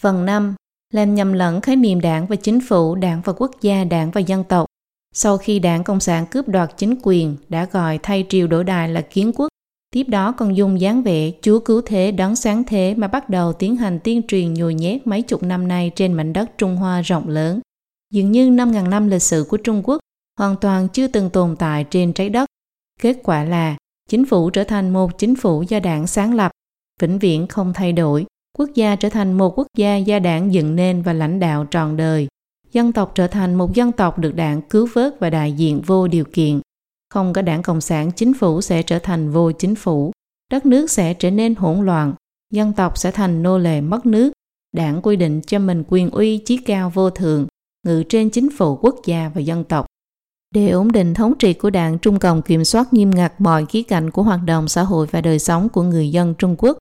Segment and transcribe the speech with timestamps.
[0.00, 0.54] Phần 5.
[0.92, 4.20] Làm nhầm lẫn khái niệm đảng và chính phủ, đảng và quốc gia, đảng và
[4.20, 4.66] dân tộc.
[5.14, 8.88] Sau khi đảng Cộng sản cướp đoạt chính quyền, đã gọi thay triều đổi đài
[8.88, 9.48] là kiến quốc,
[9.90, 13.52] tiếp đó còn dùng dáng vẻ chúa cứu thế đón sáng thế mà bắt đầu
[13.52, 17.00] tiến hành tuyên truyền nhồi nhét mấy chục năm nay trên mảnh đất Trung Hoa
[17.00, 17.60] rộng lớn.
[18.14, 19.98] Dường như 5.000 năm lịch sử của Trung Quốc
[20.38, 22.46] hoàn toàn chưa từng tồn tại trên trái đất.
[23.00, 23.76] Kết quả là
[24.08, 26.50] chính phủ trở thành một chính phủ do đảng sáng lập,
[27.00, 28.26] vĩnh viễn không thay đổi,
[28.58, 31.96] quốc gia trở thành một quốc gia do đảng dựng nên và lãnh đạo trọn
[31.96, 32.28] đời.
[32.72, 36.08] Dân tộc trở thành một dân tộc được đảng cứu vớt và đại diện vô
[36.08, 36.60] điều kiện.
[37.10, 40.12] Không có đảng Cộng sản, chính phủ sẽ trở thành vô chính phủ.
[40.52, 42.14] Đất nước sẽ trở nên hỗn loạn.
[42.52, 44.32] Dân tộc sẽ thành nô lệ mất nước.
[44.76, 47.46] Đảng quy định cho mình quyền uy chí cao vô thượng,
[47.86, 49.86] ngự trên chính phủ quốc gia và dân tộc.
[50.54, 53.82] Để ổn định thống trị của đảng, Trung Cộng kiểm soát nghiêm ngặt mọi khía
[53.82, 56.78] cạnh của hoạt động xã hội và đời sống của người dân Trung Quốc.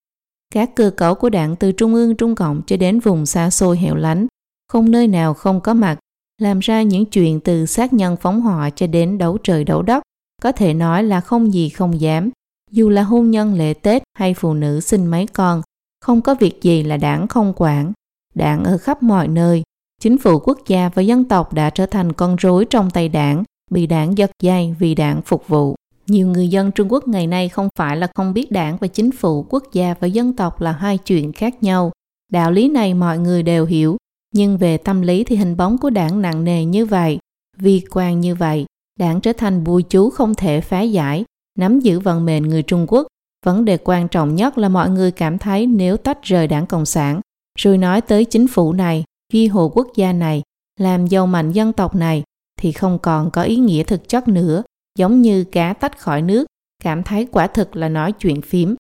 [0.54, 3.78] Các cơ cấu của đảng từ Trung ương Trung Cộng cho đến vùng xa xôi
[3.78, 4.28] hẻo lánh,
[4.68, 5.98] không nơi nào không có mặt,
[6.42, 10.04] làm ra những chuyện từ sát nhân phóng hỏa cho đến đấu trời đấu đất,
[10.42, 12.30] có thể nói là không gì không dám.
[12.72, 15.62] Dù là hôn nhân lễ Tết hay phụ nữ sinh mấy con,
[16.02, 17.94] không có việc gì là đảng không quản.
[18.36, 19.64] Đảng ở khắp mọi nơi,
[20.02, 23.44] chính phủ quốc gia và dân tộc đã trở thành con rối trong tay đảng,
[23.72, 25.76] bị đảng giật dây vì đảng phục vụ.
[26.10, 29.12] Nhiều người dân Trung Quốc ngày nay không phải là không biết đảng và chính
[29.12, 31.92] phủ, quốc gia và dân tộc là hai chuyện khác nhau.
[32.32, 33.98] Đạo lý này mọi người đều hiểu,
[34.34, 37.20] nhưng về tâm lý thì hình bóng của đảng nặng nề như vậy,
[37.58, 38.66] vi quan như vậy,
[39.00, 41.26] đảng trở thành bùi chú không thể phá giải,
[41.58, 43.08] nắm giữ vận mệnh người Trung Quốc.
[43.46, 46.86] Vấn đề quan trọng nhất là mọi người cảm thấy nếu tách rời đảng Cộng
[46.86, 47.22] sản,
[47.60, 50.42] rồi nói tới chính phủ này, duy hộ quốc gia này,
[50.80, 52.24] làm giàu mạnh dân tộc này,
[52.60, 54.64] thì không còn có ý nghĩa thực chất nữa,
[54.98, 56.46] giống như cá tách khỏi nước,
[56.84, 58.76] cảm thấy quả thực là nói chuyện phím.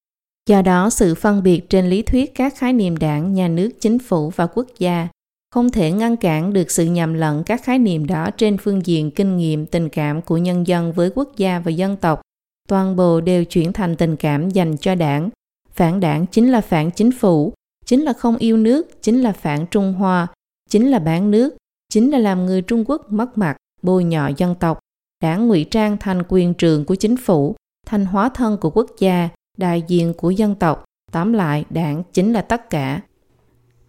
[0.49, 3.99] Do đó, sự phân biệt trên lý thuyết các khái niệm đảng, nhà nước, chính
[3.99, 5.07] phủ và quốc gia
[5.53, 9.11] không thể ngăn cản được sự nhầm lẫn các khái niệm đó trên phương diện
[9.11, 12.21] kinh nghiệm tình cảm của nhân dân với quốc gia và dân tộc.
[12.67, 15.29] Toàn bộ đều chuyển thành tình cảm dành cho đảng.
[15.71, 17.53] Phản đảng chính là phản chính phủ
[17.85, 20.27] chính là không yêu nước chính là phản trung hoa
[20.69, 21.57] chính là bán nước
[21.93, 24.79] chính là làm người trung quốc mất mặt bôi nhọ dân tộc
[25.21, 27.55] đảng ngụy trang thành quyền trường của chính phủ
[27.85, 32.33] thành hóa thân của quốc gia đại diện của dân tộc tóm lại đảng chính
[32.33, 33.01] là tất cả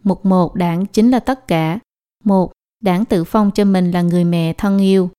[0.08, 1.78] Mục một đảng chính là tất cả.
[2.24, 2.52] Một,
[2.82, 5.10] đảng tự phong cho mình là người mẹ thân yêu.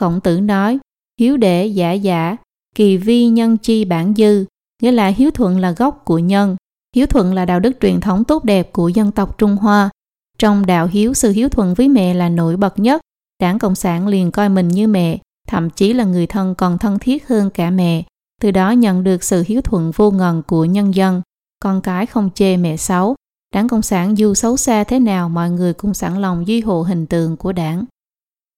[0.00, 0.78] Khổng tử nói,
[1.20, 2.36] hiếu đệ giả giả,
[2.74, 4.44] kỳ vi nhân chi bản dư,
[4.82, 6.56] nghĩa là hiếu thuận là gốc của nhân.
[6.96, 9.90] Hiếu thuận là đạo đức truyền thống tốt đẹp của dân tộc Trung Hoa.
[10.38, 13.00] Trong đạo hiếu, sự hiếu thuận với mẹ là nổi bật nhất.
[13.40, 16.98] Đảng Cộng sản liền coi mình như mẹ, thậm chí là người thân còn thân
[16.98, 18.02] thiết hơn cả mẹ.
[18.40, 21.22] Từ đó nhận được sự hiếu thuận vô ngần của nhân dân.
[21.62, 23.14] Con cái không chê mẹ xấu,
[23.54, 26.82] Đảng Cộng sản dù xấu xa thế nào mọi người cũng sẵn lòng duy hộ
[26.82, 27.84] hình tượng của đảng.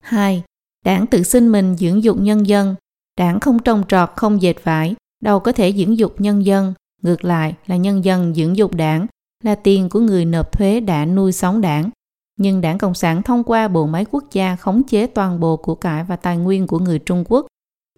[0.02, 0.42] 2.
[0.84, 2.74] Đảng tự sinh mình dưỡng dục nhân dân.
[3.18, 6.74] Đảng không trồng trọt, không dệt vải, đâu có thể dưỡng dục nhân dân.
[7.02, 9.06] Ngược lại là nhân dân dưỡng dục đảng,
[9.44, 11.90] là tiền của người nộp thuế đã nuôi sống đảng.
[12.42, 15.74] Nhưng đảng Cộng sản thông qua bộ máy quốc gia khống chế toàn bộ của
[15.74, 17.46] cải và tài nguyên của người Trung Quốc,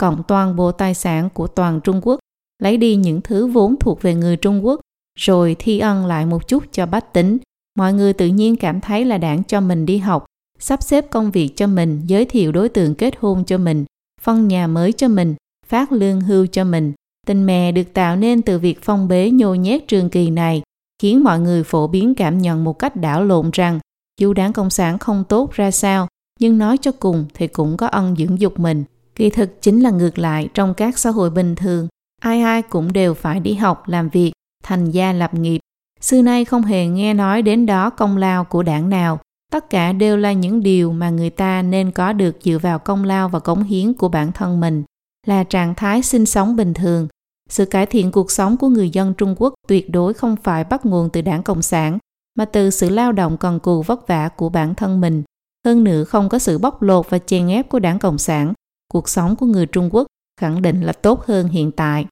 [0.01, 2.21] cộng toàn bộ tài sản của toàn Trung Quốc,
[2.63, 4.81] lấy đi những thứ vốn thuộc về người Trung Quốc
[5.19, 7.39] rồi thi ân lại một chút cho bách tính.
[7.79, 10.25] Mọi người tự nhiên cảm thấy là đảng cho mình đi học,
[10.59, 13.85] sắp xếp công việc cho mình, giới thiệu đối tượng kết hôn cho mình,
[14.21, 15.35] phân nhà mới cho mình,
[15.67, 16.93] phát lương hưu cho mình.
[17.27, 20.63] Tình mẹ được tạo nên từ việc phong bế nhô nhét trường kỳ này,
[21.03, 23.81] khiến mọi người phổ biến cảm nhận một cách đảo lộn rằng
[24.21, 26.09] dù đảng Cộng sản không tốt ra sao,
[26.41, 28.85] nhưng nói cho cùng thì cũng có ân dưỡng dục mình.
[29.15, 31.89] Kỳ thực chính là ngược lại trong các xã hội bình thường,
[32.21, 34.33] ai ai cũng đều phải đi học, làm việc,
[34.65, 35.61] thành gia lập nghiệp.
[36.01, 39.21] Xưa nay không hề nghe nói đến đó công lao của đảng nào,
[39.53, 43.05] tất cả đều là những điều mà người ta nên có được dựa vào công
[43.05, 44.83] lao và cống hiến của bản thân mình,
[45.27, 47.09] là trạng thái sinh sống bình thường.
[47.49, 50.87] Sự cải thiện cuộc sống của người dân Trung Quốc tuyệt đối không phải bắt
[50.87, 51.99] nguồn từ đảng Cộng sản,
[52.35, 55.23] mà từ sự lao động cần cù vất vả của bản thân mình.
[55.67, 58.53] Hơn nữa không có sự bóc lột và chèn ép của đảng Cộng sản,
[58.89, 60.07] cuộc sống của người Trung Quốc
[60.41, 62.07] khẳng định là tốt hơn hiện tại.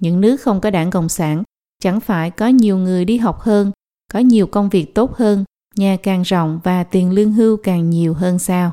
[0.00, 1.42] Những nước không có đảng Cộng sản
[1.82, 3.72] Chẳng phải có nhiều người đi học hơn,
[4.12, 5.44] có nhiều công việc tốt hơn,
[5.76, 8.72] nhà càng rộng và tiền lương hưu càng nhiều hơn sao?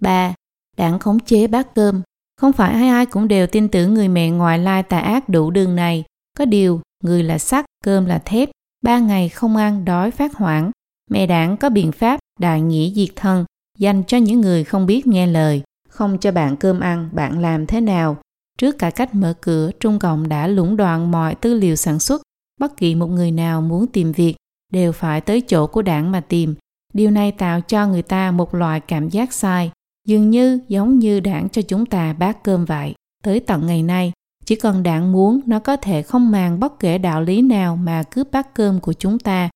[0.00, 0.34] 3.
[0.76, 2.02] Đảng khống chế bát cơm.
[2.40, 5.50] Không phải ai ai cũng đều tin tưởng người mẹ ngoại lai tà ác đủ
[5.50, 6.04] đường này.
[6.38, 8.50] Có điều, người là sắt, cơm là thép.
[8.84, 10.70] Ba ngày không ăn, đói phát hoảng.
[11.10, 13.44] Mẹ đảng có biện pháp đại nghĩa diệt thân,
[13.78, 15.62] dành cho những người không biết nghe lời.
[15.88, 18.16] Không cho bạn cơm ăn, bạn làm thế nào?
[18.58, 22.22] Trước cả cách mở cửa, Trung Cộng đã lũng đoạn mọi tư liệu sản xuất
[22.60, 24.34] Bất kỳ một người nào muốn tìm việc
[24.72, 26.54] đều phải tới chỗ của đảng mà tìm.
[26.92, 29.70] Điều này tạo cho người ta một loại cảm giác sai,
[30.06, 32.94] dường như giống như đảng cho chúng ta bát cơm vậy.
[33.22, 34.12] Tới tận ngày nay,
[34.44, 38.02] chỉ cần đạn muốn nó có thể không màng bất kể đạo lý nào mà
[38.02, 39.50] cướp bát cơm của chúng ta.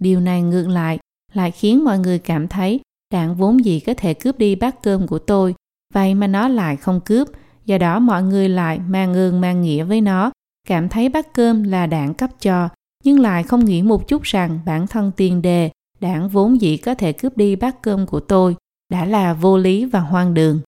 [0.00, 0.98] Điều này ngược lại
[1.32, 2.80] lại khiến mọi người cảm thấy
[3.12, 5.54] đạn vốn gì có thể cướp đi bát cơm của tôi,
[5.94, 7.28] vậy mà nó lại không cướp,
[7.66, 10.30] do đó mọi người lại mang ơn mang nghĩa với nó,
[10.68, 12.68] cảm thấy bát cơm là đạn cấp cho,
[13.04, 15.70] nhưng lại không nghĩ một chút rằng bản thân tiền đề,
[16.00, 18.56] đảng vốn dĩ có thể cướp đi bát cơm của tôi,
[18.92, 20.60] đã là vô lý và hoang đường.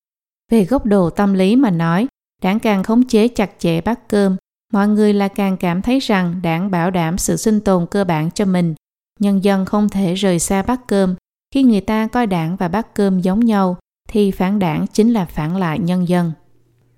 [0.53, 2.07] Về góc độ tâm lý mà nói,
[2.43, 4.37] đảng càng khống chế chặt chẽ bát cơm,
[4.73, 8.31] mọi người là càng cảm thấy rằng đảng bảo đảm sự sinh tồn cơ bản
[8.31, 8.75] cho mình.
[9.21, 11.15] Nhân dân không thể rời xa bát cơm.
[11.55, 13.77] Khi người ta coi đảng và bát cơm giống nhau,
[14.09, 16.33] thì phản đảng chính là phản lại nhân dân.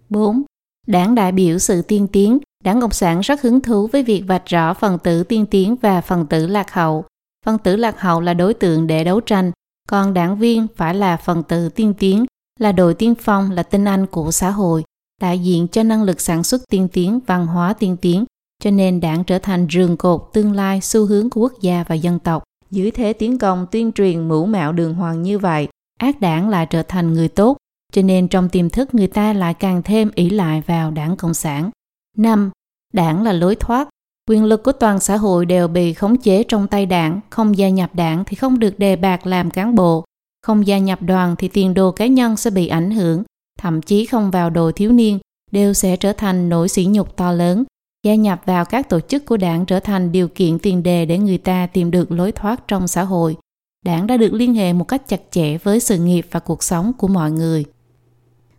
[0.09, 0.43] 4.
[0.87, 4.47] Đảng đại biểu sự tiên tiến, Đảng Cộng sản rất hứng thú với việc vạch
[4.47, 7.05] rõ phần tử tiên tiến và phần tử lạc hậu.
[7.47, 9.53] Phần tử lạc hậu là đối tượng để đấu tranh,
[9.89, 12.25] còn đảng viên phải là phần tử tiên tiến,
[12.61, 14.85] là đội tiên phong, là tinh anh của xã hội,
[15.23, 18.25] đại diện cho năng lực sản xuất tiên tiến, văn hóa tiên tiến,
[18.63, 21.95] cho nên đảng trở thành rường cột tương lai xu hướng của quốc gia và
[21.95, 22.43] dân tộc.
[22.71, 25.69] Dưới thế tiến công tuyên truyền mũ mạo đường hoàng như vậy,
[25.99, 27.57] ác đảng lại trở thành người tốt,
[27.93, 31.35] cho nên trong tiềm thức người ta lại càng thêm ỷ lại vào đảng Cộng
[31.35, 31.71] sản.
[32.17, 32.51] 5.
[32.93, 33.89] Đảng là lối thoát.
[34.29, 37.69] Quyền lực của toàn xã hội đều bị khống chế trong tay đảng, không gia
[37.69, 40.05] nhập đảng thì không được đề bạc làm cán bộ,
[40.43, 43.25] không gia nhập đoàn thì tiền đồ cá nhân sẽ bị ảnh hưởng,
[43.59, 45.19] thậm chí không vào đồ thiếu niên
[45.51, 47.65] đều sẽ trở thành nỗi sỉ nhục to lớn.
[48.07, 51.19] Gia nhập vào các tổ chức của đảng trở thành điều kiện tiền đề để
[51.19, 53.37] người ta tìm được lối thoát trong xã hội.
[53.85, 56.93] Đảng đã được liên hệ một cách chặt chẽ với sự nghiệp và cuộc sống
[56.99, 57.65] của mọi người.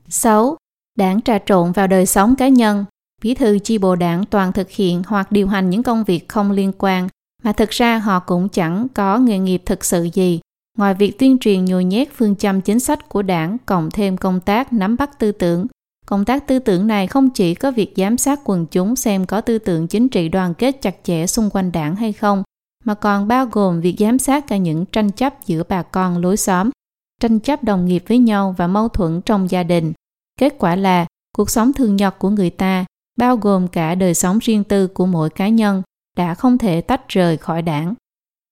[0.10, 0.58] 6.
[0.98, 2.86] Đảng trà trộn vào đời sống cá nhân,
[3.22, 6.52] bí thư chi bộ đảng toàn thực hiện hoặc điều hành những công việc không
[6.52, 7.08] liên quan
[7.44, 10.40] mà thực ra họ cũng chẳng có nghề nghiệp thực sự gì
[10.78, 14.40] ngoài việc tuyên truyền nhồi nhét phương châm chính sách của đảng cộng thêm công
[14.40, 15.68] tác nắm bắt tư tưởng
[16.06, 19.42] công tác tư tưởng này không chỉ có việc giám sát quần chúng xem có
[19.42, 22.44] tư tưởng chính trị đoàn kết chặt chẽ xung quanh đảng hay không
[22.86, 26.38] mà còn bao gồm việc giám sát cả những tranh chấp giữa bà con lối
[26.38, 26.70] xóm
[27.22, 29.94] tranh chấp đồng nghiệp với nhau và mâu thuẫn trong gia đình
[30.40, 31.06] kết quả là
[31.38, 32.86] cuộc sống thường nhật của người ta
[33.20, 35.82] bao gồm cả đời sống riêng tư của mỗi cá nhân,
[36.18, 37.94] đã không thể tách rời khỏi đảng.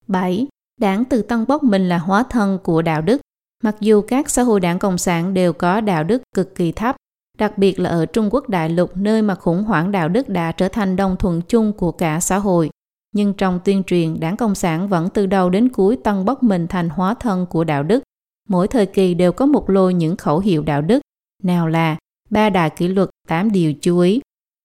[0.08, 0.48] 7.
[0.82, 3.22] Đảng tự tân bốc mình là hóa thân của đạo đức.
[3.64, 6.96] Mặc dù các xã hội đảng Cộng sản đều có đạo đức cực kỳ thấp,
[7.38, 10.52] đặc biệt là ở Trung Quốc đại lục nơi mà khủng hoảng đạo đức đã
[10.52, 12.70] trở thành đồng thuận chung của cả xã hội.
[13.14, 16.68] Nhưng trong tuyên truyền, đảng Cộng sản vẫn từ đầu đến cuối tăng bốc mình
[16.68, 18.04] thành hóa thân của đạo đức.
[18.50, 21.02] Mỗi thời kỳ đều có một lô những khẩu hiệu đạo đức,
[21.44, 21.98] nào là
[22.30, 24.22] ba đại kỷ luật, tám điều chú ý,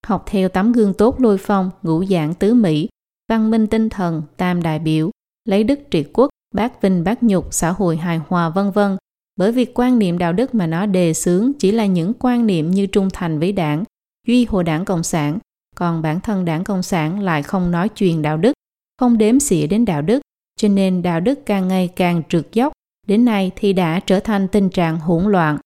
[0.07, 2.89] học theo tấm gương tốt lôi phong, ngũ giảng tứ Mỹ,
[3.29, 5.11] văn minh tinh thần, tam đại biểu,
[5.45, 8.97] lấy đức trị quốc, bác vinh bác nhục, xã hội hài hòa vân vân.
[9.35, 12.71] Bởi vì quan niệm đạo đức mà nó đề xướng chỉ là những quan niệm
[12.71, 13.83] như trung thành với đảng,
[14.27, 15.39] duy hộ đảng Cộng sản,
[15.75, 18.53] còn bản thân đảng Cộng sản lại không nói chuyện đạo đức,
[18.99, 20.21] không đếm xỉa đến đạo đức,
[20.59, 22.73] cho nên đạo đức càng ngày càng trượt dốc,
[23.07, 25.57] đến nay thì đã trở thành tình trạng hỗn loạn.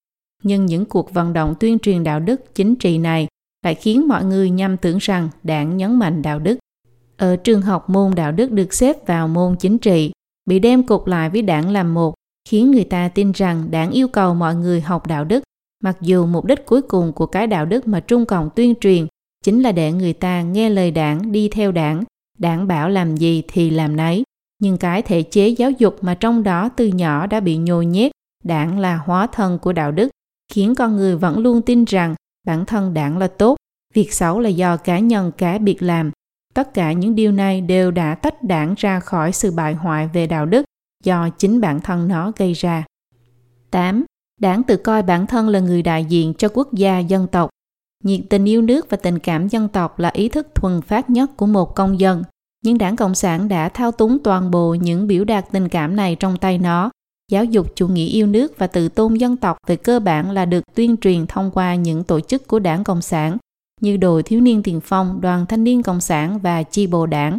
[0.43, 3.27] Nhưng những cuộc vận động tuyên truyền đạo đức chính trị này
[3.65, 6.57] lại khiến mọi người nhầm tưởng rằng đảng nhấn mạnh đạo đức.
[7.17, 10.11] Ở trường học môn đạo đức được xếp vào môn chính trị,
[10.45, 12.13] bị đem cục lại với đảng làm một,
[12.49, 15.43] khiến người ta tin rằng đảng yêu cầu mọi người học đạo đức,
[15.83, 19.07] mặc dù mục đích cuối cùng của cái đạo đức mà Trung Cộng tuyên truyền
[19.43, 22.03] chính là để người ta nghe lời đảng, đi theo đảng,
[22.37, 24.23] đảng bảo làm gì thì làm nấy.
[24.59, 28.11] Nhưng cái thể chế giáo dục mà trong đó từ nhỏ đã bị nhồi nhét,
[28.43, 30.09] đảng là hóa thân của đạo đức,
[30.53, 32.15] khiến con người vẫn luôn tin rằng
[32.47, 33.57] bản thân đảng là tốt,
[33.93, 36.11] việc xấu là do cá nhân cá biệt làm.
[36.57, 40.27] Tất cả những điều này đều đã tách đảng ra khỏi sự bại hoại về
[40.27, 40.65] đạo đức
[41.03, 42.83] do chính bản thân nó gây ra.
[43.71, 44.05] 8.
[44.41, 47.49] Đảng tự coi bản thân là người đại diện cho quốc gia dân tộc.
[48.03, 51.37] Nhiệt tình yêu nước và tình cảm dân tộc là ý thức thuần phát nhất
[51.37, 52.23] của một công dân.
[52.63, 56.15] Nhưng đảng Cộng sản đã thao túng toàn bộ những biểu đạt tình cảm này
[56.15, 56.89] trong tay nó
[57.31, 60.45] Giáo dục chủ nghĩa yêu nước và tự tôn dân tộc về cơ bản là
[60.45, 63.37] được tuyên truyền thông qua những tổ chức của đảng Cộng sản
[63.81, 67.37] như đội thiếu niên tiền phong, đoàn thanh niên Cộng sản và chi bộ đảng.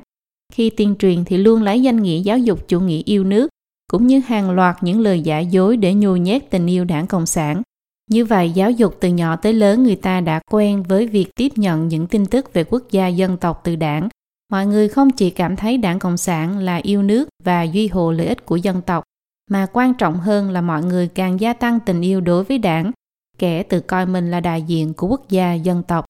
[0.53, 3.49] Khi tuyên truyền thì luôn lấy danh nghĩa giáo dục chủ nghĩa yêu nước,
[3.91, 7.27] cũng như hàng loạt những lời giả dối để nhồi nhét tình yêu đảng Cộng
[7.27, 7.63] sản.
[8.11, 11.53] Như vậy, giáo dục từ nhỏ tới lớn người ta đã quen với việc tiếp
[11.57, 14.09] nhận những tin tức về quốc gia dân tộc từ đảng.
[14.53, 18.13] Mọi người không chỉ cảm thấy đảng Cộng sản là yêu nước và duy hộ
[18.13, 19.05] lợi ích của dân tộc,
[19.51, 22.93] mà quan trọng hơn là mọi người càng gia tăng tình yêu đối với đảng,
[23.39, 26.05] kẻ tự coi mình là đại diện của quốc gia dân tộc.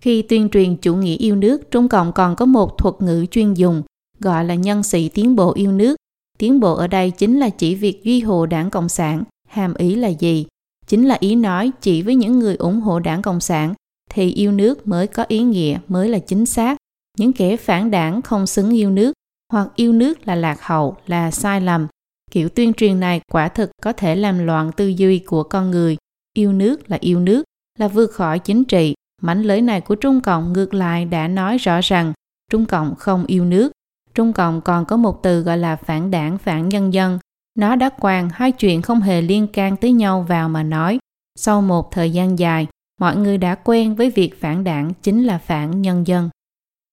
[0.00, 3.54] Khi tuyên truyền chủ nghĩa yêu nước, Trung Cộng còn có một thuật ngữ chuyên
[3.54, 3.82] dùng,
[4.20, 5.96] gọi là nhân sĩ tiến bộ yêu nước.
[6.38, 9.22] Tiến bộ ở đây chính là chỉ việc duy hộ đảng Cộng sản.
[9.48, 10.46] Hàm ý là gì?
[10.86, 13.74] Chính là ý nói chỉ với những người ủng hộ đảng Cộng sản
[14.10, 16.76] thì yêu nước mới có ý nghĩa, mới là chính xác.
[17.18, 19.12] Những kẻ phản đảng không xứng yêu nước
[19.52, 21.86] hoặc yêu nước là lạc hậu, là sai lầm.
[22.30, 25.96] Kiểu tuyên truyền này quả thực có thể làm loạn tư duy của con người.
[26.34, 27.44] Yêu nước là yêu nước,
[27.78, 28.94] là vượt khỏi chính trị.
[29.22, 32.12] Mảnh lưới này của Trung Cộng ngược lại đã nói rõ rằng
[32.50, 33.72] Trung Cộng không yêu nước.
[34.14, 37.18] Trung Cộng còn có một từ gọi là phản đảng phản nhân dân.
[37.58, 40.98] Nó đã quàng hai chuyện không hề liên can tới nhau vào mà nói.
[41.38, 42.66] Sau một thời gian dài,
[43.00, 46.30] mọi người đã quen với việc phản đảng chính là phản nhân dân.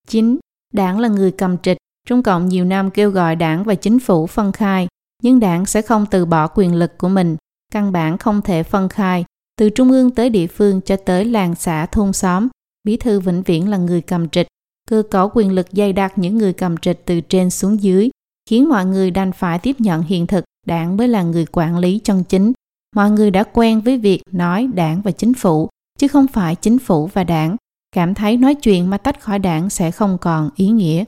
[0.07, 0.37] 9.
[0.73, 1.77] Đảng là người cầm trịch.
[2.07, 4.87] Trung Cộng nhiều năm kêu gọi đảng và chính phủ phân khai,
[5.23, 7.37] nhưng đảng sẽ không từ bỏ quyền lực của mình.
[7.71, 9.25] Căn bản không thể phân khai,
[9.57, 12.47] từ trung ương tới địa phương cho tới làng xã thôn xóm.
[12.83, 14.47] Bí thư vĩnh viễn là người cầm trịch.
[14.89, 18.09] Cơ cấu quyền lực dày đặc những người cầm trịch từ trên xuống dưới,
[18.49, 21.99] khiến mọi người đành phải tiếp nhận hiện thực đảng mới là người quản lý
[22.03, 22.53] chân chính.
[22.95, 25.69] Mọi người đã quen với việc nói đảng và chính phủ,
[25.99, 27.55] chứ không phải chính phủ và đảng.
[27.91, 31.03] Cảm thấy nói chuyện mà tách khỏi đảng sẽ không còn ý nghĩa.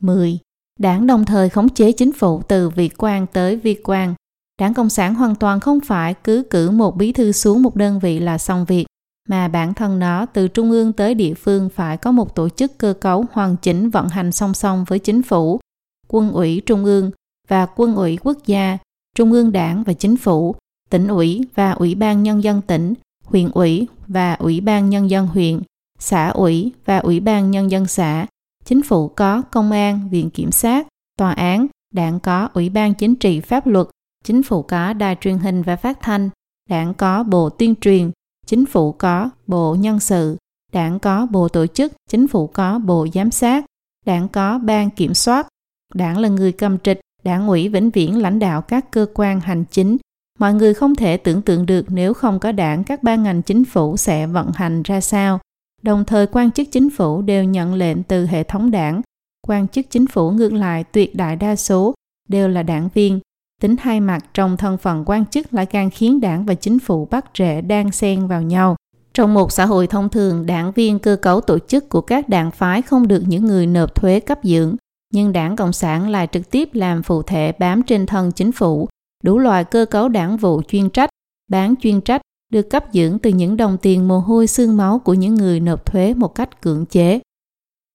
[0.00, 0.38] 10.
[0.78, 4.14] Đảng đồng thời khống chế chính phủ từ vị quan tới vi quan.
[4.60, 7.98] Đảng Cộng sản hoàn toàn không phải cứ cử một bí thư xuống một đơn
[7.98, 8.86] vị là xong việc,
[9.28, 12.78] mà bản thân nó từ trung ương tới địa phương phải có một tổ chức
[12.78, 15.60] cơ cấu hoàn chỉnh vận hành song song với chính phủ,
[16.08, 17.10] quân ủy trung ương
[17.48, 18.78] và quân ủy quốc gia,
[19.16, 20.54] trung ương đảng và chính phủ,
[20.90, 25.26] tỉnh ủy và ủy ban nhân dân tỉnh, huyện ủy và ủy ban nhân dân
[25.26, 25.60] huyện,
[25.98, 28.26] xã ủy và ủy ban nhân dân xã,
[28.64, 30.86] chính phủ có công an, viện kiểm sát,
[31.18, 33.86] tòa án, đảng có ủy ban chính trị pháp luật,
[34.24, 36.30] chính phủ có đài truyền hình và phát thanh,
[36.68, 38.10] đảng có bộ tuyên truyền,
[38.46, 40.36] chính phủ có bộ nhân sự,
[40.72, 43.64] đảng có bộ tổ chức, chính phủ có bộ giám sát,
[44.06, 45.48] đảng có ban kiểm soát,
[45.94, 49.64] đảng là người cầm trịch, đảng ủy vĩnh viễn lãnh đạo các cơ quan hành
[49.70, 49.96] chính.
[50.38, 53.64] Mọi người không thể tưởng tượng được nếu không có đảng các ban ngành chính
[53.64, 55.38] phủ sẽ vận hành ra sao.
[55.82, 59.00] Đồng thời quan chức chính phủ đều nhận lệnh từ hệ thống đảng.
[59.46, 61.94] Quan chức chính phủ ngược lại tuyệt đại đa số
[62.28, 63.20] đều là đảng viên.
[63.60, 67.08] Tính hai mặt trong thân phận quan chức lại càng khiến đảng và chính phủ
[67.10, 68.76] bắt rễ đang xen vào nhau.
[69.14, 72.50] Trong một xã hội thông thường, đảng viên cơ cấu tổ chức của các đảng
[72.50, 74.76] phái không được những người nộp thuế cấp dưỡng,
[75.12, 78.88] nhưng đảng Cộng sản lại trực tiếp làm phụ thể bám trên thân chính phủ,
[79.24, 81.10] đủ loại cơ cấu đảng vụ chuyên trách,
[81.50, 85.14] bán chuyên trách được cấp dưỡng từ những đồng tiền mồ hôi xương máu của
[85.14, 87.20] những người nộp thuế một cách cưỡng chế.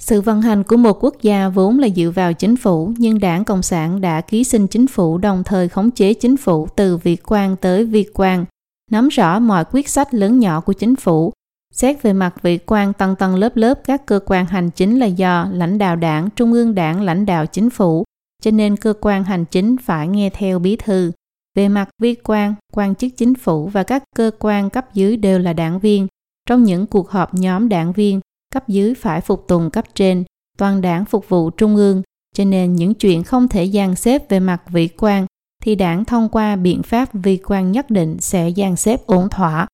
[0.03, 3.45] Sự vận hành của một quốc gia vốn là dựa vào chính phủ, nhưng đảng
[3.45, 7.31] Cộng sản đã ký sinh chính phủ đồng thời khống chế chính phủ từ việc
[7.31, 8.45] quan tới việc quan,
[8.91, 11.33] nắm rõ mọi quyết sách lớn nhỏ của chính phủ.
[11.73, 15.05] Xét về mặt vị quan tầng tầng lớp lớp các cơ quan hành chính là
[15.05, 18.03] do lãnh đạo đảng, trung ương đảng lãnh đạo chính phủ,
[18.41, 21.11] cho nên cơ quan hành chính phải nghe theo bí thư.
[21.55, 25.39] Về mặt vi quan, quan chức chính phủ và các cơ quan cấp dưới đều
[25.39, 26.07] là đảng viên.
[26.49, 28.19] Trong những cuộc họp nhóm đảng viên,
[28.55, 30.23] cấp dưới phải phục tùng cấp trên,
[30.57, 32.01] toàn đảng phục vụ trung ương,
[32.35, 35.25] cho nên những chuyện không thể dàn xếp về mặt vị quan
[35.63, 39.67] thì đảng thông qua biện pháp vi quan nhất định sẽ dàn xếp ổn thỏa.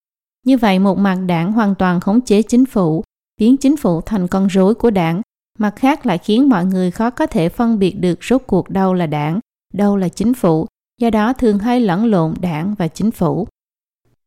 [0.46, 3.04] Như vậy một mặt đảng hoàn toàn khống chế chính phủ,
[3.42, 5.22] biến chính phủ thành con rối của đảng,
[5.60, 8.94] mặt khác lại khiến mọi người khó có thể phân biệt được rốt cuộc đâu
[8.94, 9.40] là đảng,
[9.74, 10.68] đâu là chính phủ,
[11.02, 13.48] do đó thường hay lẫn lộn đảng và chính phủ.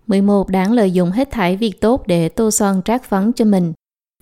[0.06, 0.48] 11.
[0.48, 3.72] Đảng lợi dụng hết thảy việc tốt để tô son trác phấn cho mình.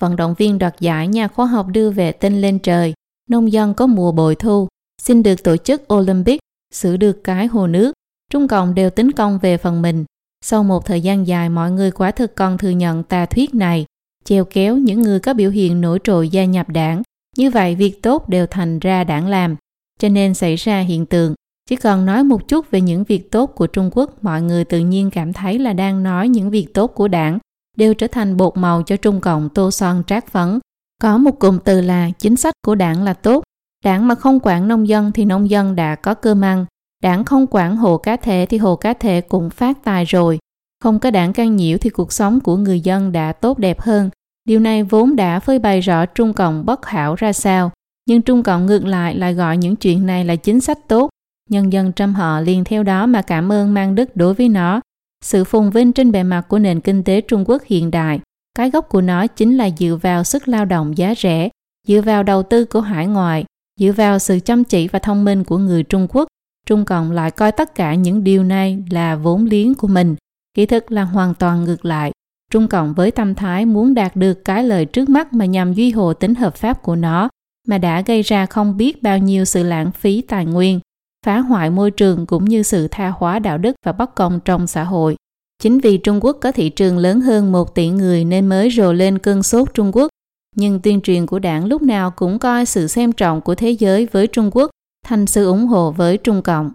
[0.03, 2.95] Vận động viên đoạt giải nhà khoa học đưa vệ tinh lên trời,
[3.31, 4.69] nông dân có mùa bội thu,
[5.03, 6.41] xin được tổ chức Olympic,
[6.75, 7.93] xử được cái hồ nước.
[8.33, 10.05] Trung Cộng đều tính công về phần mình.
[10.45, 13.87] Sau một thời gian dài mọi người quả thực còn thừa nhận tà thuyết này,
[14.25, 17.03] treo kéo những người có biểu hiện nổi trội gia nhập đảng.
[17.37, 19.57] Như vậy việc tốt đều thành ra đảng làm,
[19.99, 21.35] cho nên xảy ra hiện tượng
[21.71, 24.79] chỉ cần nói một chút về những việc tốt của Trung Quốc, mọi người tự
[24.79, 27.39] nhiên cảm thấy là đang nói những việc tốt của đảng,
[27.77, 30.59] đều trở thành bột màu cho Trung Cộng tô son trát phấn.
[31.03, 33.45] Có một cụm từ là chính sách của đảng là tốt.
[33.85, 36.67] Đảng mà không quản nông dân thì nông dân đã có cơm ăn.
[37.03, 40.39] Đảng không quản hồ cá thể thì hồ cá thể cũng phát tài rồi.
[40.85, 44.11] Không có đảng can nhiễu thì cuộc sống của người dân đã tốt đẹp hơn.
[44.45, 47.71] Điều này vốn đã phơi bày rõ Trung Cộng bất hảo ra sao.
[48.09, 51.11] Nhưng Trung Cộng ngược lại lại gọi những chuyện này là chính sách tốt
[51.51, 54.81] Nhân dân trăm họ liền theo đó mà cảm ơn mang đức đối với nó.
[55.23, 58.21] Sự phồn vinh trên bề mặt của nền kinh tế Trung Quốc hiện đại,
[58.55, 61.49] cái gốc của nó chính là dựa vào sức lao động giá rẻ,
[61.89, 63.45] dựa vào đầu tư của hải ngoại,
[63.81, 66.29] dựa vào sự chăm chỉ và thông minh của người Trung Quốc.
[66.67, 70.17] Trung Cộng lại coi tất cả những điều này là vốn liếng của mình.
[70.55, 72.13] kỹ thực là hoàn toàn ngược lại.
[72.51, 75.91] Trung Cộng với tâm thái muốn đạt được cái lợi trước mắt mà nhằm duy
[75.91, 77.29] hộ tính hợp pháp của nó,
[77.69, 80.81] mà đã gây ra không biết bao nhiêu sự lãng phí tài nguyên,
[81.27, 84.67] phá hoại môi trường cũng như sự tha hóa đạo đức và bất công trong
[84.67, 85.17] xã hội.
[85.63, 88.93] Chính vì Trung Quốc có thị trường lớn hơn 1 tỷ người nên mới rồ
[88.93, 90.09] lên cơn sốt Trung Quốc.
[90.57, 94.07] Nhưng tuyên truyền của đảng lúc nào cũng coi sự xem trọng của thế giới
[94.07, 94.71] với Trung Quốc
[95.07, 96.71] thành sự ủng hộ với Trung Cộng.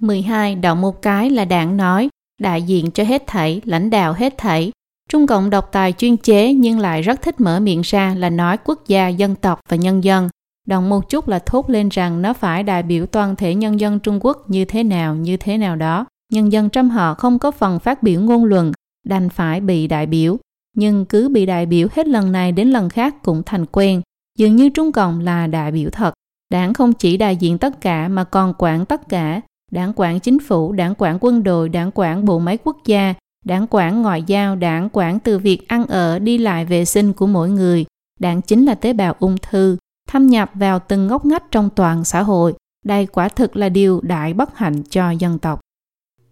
[0.00, 0.54] 12.
[0.54, 2.08] Động một cái là đảng nói,
[2.40, 4.72] đại diện cho hết thảy, lãnh đạo hết thảy.
[5.08, 8.56] Trung Cộng độc tài chuyên chế nhưng lại rất thích mở miệng ra là nói
[8.64, 10.28] quốc gia, dân tộc và nhân dân.
[10.66, 13.98] Động một chút là thốt lên rằng nó phải đại biểu toàn thể nhân dân
[13.98, 16.06] Trung Quốc như thế nào, như thế nào đó.
[16.32, 18.72] Nhân dân trong họ không có phần phát biểu ngôn luận,
[19.06, 20.36] đành phải bị đại biểu.
[20.76, 24.02] Nhưng cứ bị đại biểu hết lần này đến lần khác cũng thành quen.
[24.38, 26.14] Dường như Trung Cộng là đại biểu thật.
[26.50, 29.40] Đảng không chỉ đại diện tất cả mà còn quản tất cả.
[29.70, 33.14] Đảng quản chính phủ, đảng quản quân đội, đảng quản bộ máy quốc gia,
[33.44, 37.26] đảng quản ngoại giao, đảng quản từ việc ăn ở, đi lại vệ sinh của
[37.26, 37.84] mỗi người.
[38.20, 39.76] Đảng chính là tế bào ung thư,
[40.08, 42.54] thâm nhập vào từng ngóc ngách trong toàn xã hội.
[42.84, 45.60] Đây quả thực là điều đại bất hạnh cho dân tộc.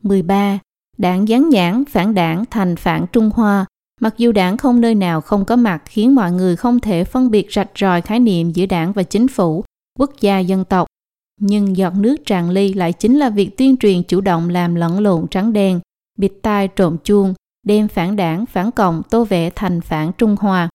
[0.03, 0.59] 13.
[0.99, 3.67] Đảng gián nhãn phản đảng thành phản Trung Hoa.
[4.01, 7.31] Mặc dù đảng không nơi nào không có mặt khiến mọi người không thể phân
[7.31, 9.65] biệt rạch ròi khái niệm giữa đảng và chính phủ,
[9.99, 10.87] quốc gia dân tộc.
[11.41, 15.01] Nhưng giọt nước tràn ly lại chính là việc tuyên truyền chủ động làm lẫn
[15.01, 15.81] lộn trắng đen,
[16.19, 17.35] bịt tai trộm chuông,
[17.67, 20.69] đem phản đảng, phản cộng tô vẽ thành phản Trung Hoa.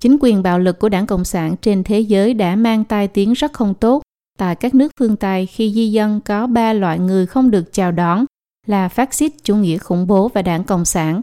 [0.00, 3.32] Chính quyền bạo lực của đảng Cộng sản trên thế giới đã mang tai tiếng
[3.32, 4.02] rất không tốt.
[4.38, 7.92] Tại các nước phương Tây khi di dân có ba loại người không được chào
[7.92, 8.24] đón
[8.66, 11.20] là phát xít chủ nghĩa khủng bố và đảng Cộng sản.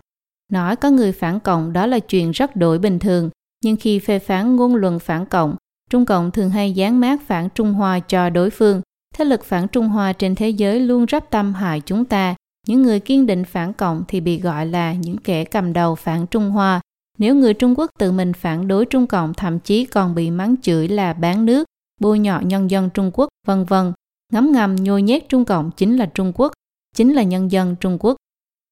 [0.52, 3.30] Nói có người phản cộng đó là chuyện rất đổi bình thường,
[3.64, 5.56] nhưng khi phê phán ngôn luận phản cộng,
[5.90, 8.82] Trung Cộng thường hay dán mát phản Trung Hoa cho đối phương.
[9.16, 12.36] Thế lực phản Trung Hoa trên thế giới luôn rắp tâm hại chúng ta.
[12.68, 16.28] Những người kiên định phản cộng thì bị gọi là những kẻ cầm đầu phản
[16.28, 16.82] Trung Hoa.
[17.18, 20.56] Nếu người Trung Quốc tự mình phản đối Trung Cộng thậm chí còn bị mắng
[20.62, 21.66] chửi là bán nước,
[22.02, 23.94] bôi nhọ nhân dân Trung Quốc, vân vân.
[24.34, 26.54] Ngấm ngầm nhồi nhét Trung Cộng chính là Trung Quốc,
[26.96, 28.16] chính là nhân dân Trung Quốc.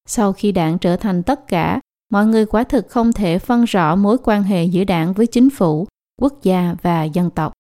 [0.08, 1.80] Sau khi đảng trở thành tất cả,
[2.12, 5.50] mọi người quả thực không thể phân rõ mối quan hệ giữa đảng với chính
[5.50, 5.88] phủ,
[6.22, 7.54] quốc gia và dân tộc.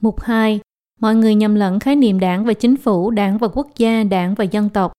[0.00, 0.60] Mục 2.
[1.00, 4.34] Mọi người nhầm lẫn khái niệm đảng và chính phủ, đảng và quốc gia, đảng
[4.34, 4.92] và dân tộc.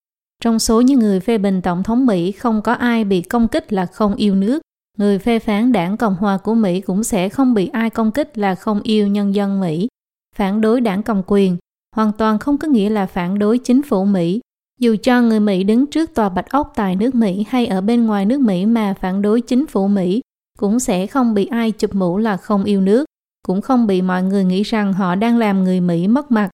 [0.43, 3.73] Trong số những người phê bình Tổng thống Mỹ không có ai bị công kích
[3.73, 4.61] là không yêu nước.
[4.97, 8.37] Người phê phán đảng Cộng hòa của Mỹ cũng sẽ không bị ai công kích
[8.37, 9.87] là không yêu nhân dân Mỹ.
[10.35, 11.57] Phản đối đảng cầm quyền
[11.95, 14.41] hoàn toàn không có nghĩa là phản đối chính phủ Mỹ.
[14.79, 18.05] Dù cho người Mỹ đứng trước tòa bạch ốc tại nước Mỹ hay ở bên
[18.05, 20.21] ngoài nước Mỹ mà phản đối chính phủ Mỹ,
[20.59, 23.05] cũng sẽ không bị ai chụp mũ là không yêu nước,
[23.47, 26.49] cũng không bị mọi người nghĩ rằng họ đang làm người Mỹ mất mặt.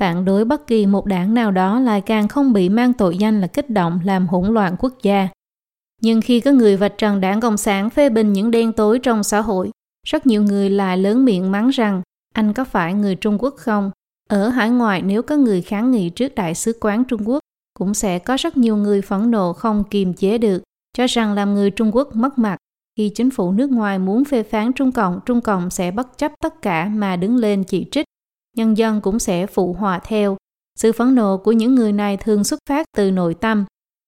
[0.00, 3.40] Phản đối bất kỳ một đảng nào đó lại càng không bị mang tội danh
[3.40, 5.28] là kích động làm hỗn loạn quốc gia.
[6.04, 9.22] Nhưng khi có người vạch trần đảng Cộng sản phê bình những đen tối trong
[9.22, 9.70] xã hội,
[10.06, 12.02] rất nhiều người lại lớn miệng mắng rằng
[12.34, 13.90] anh có phải người Trung Quốc không?
[14.28, 17.38] Ở hải ngoại nếu có người kháng nghị trước đại sứ quán Trung Quốc,
[17.78, 20.62] cũng sẽ có rất nhiều người phẫn nộ không kiềm chế được,
[20.96, 22.56] cho rằng làm người Trung Quốc mất mặt.
[22.96, 26.32] Khi chính phủ nước ngoài muốn phê phán Trung Cộng, Trung Cộng sẽ bất chấp
[26.42, 28.06] tất cả mà đứng lên chỉ trích.
[28.56, 30.36] Nhân dân cũng sẽ phụ hòa theo.
[30.78, 33.64] Sự phẫn nộ của những người này thường xuất phát từ nội tâm.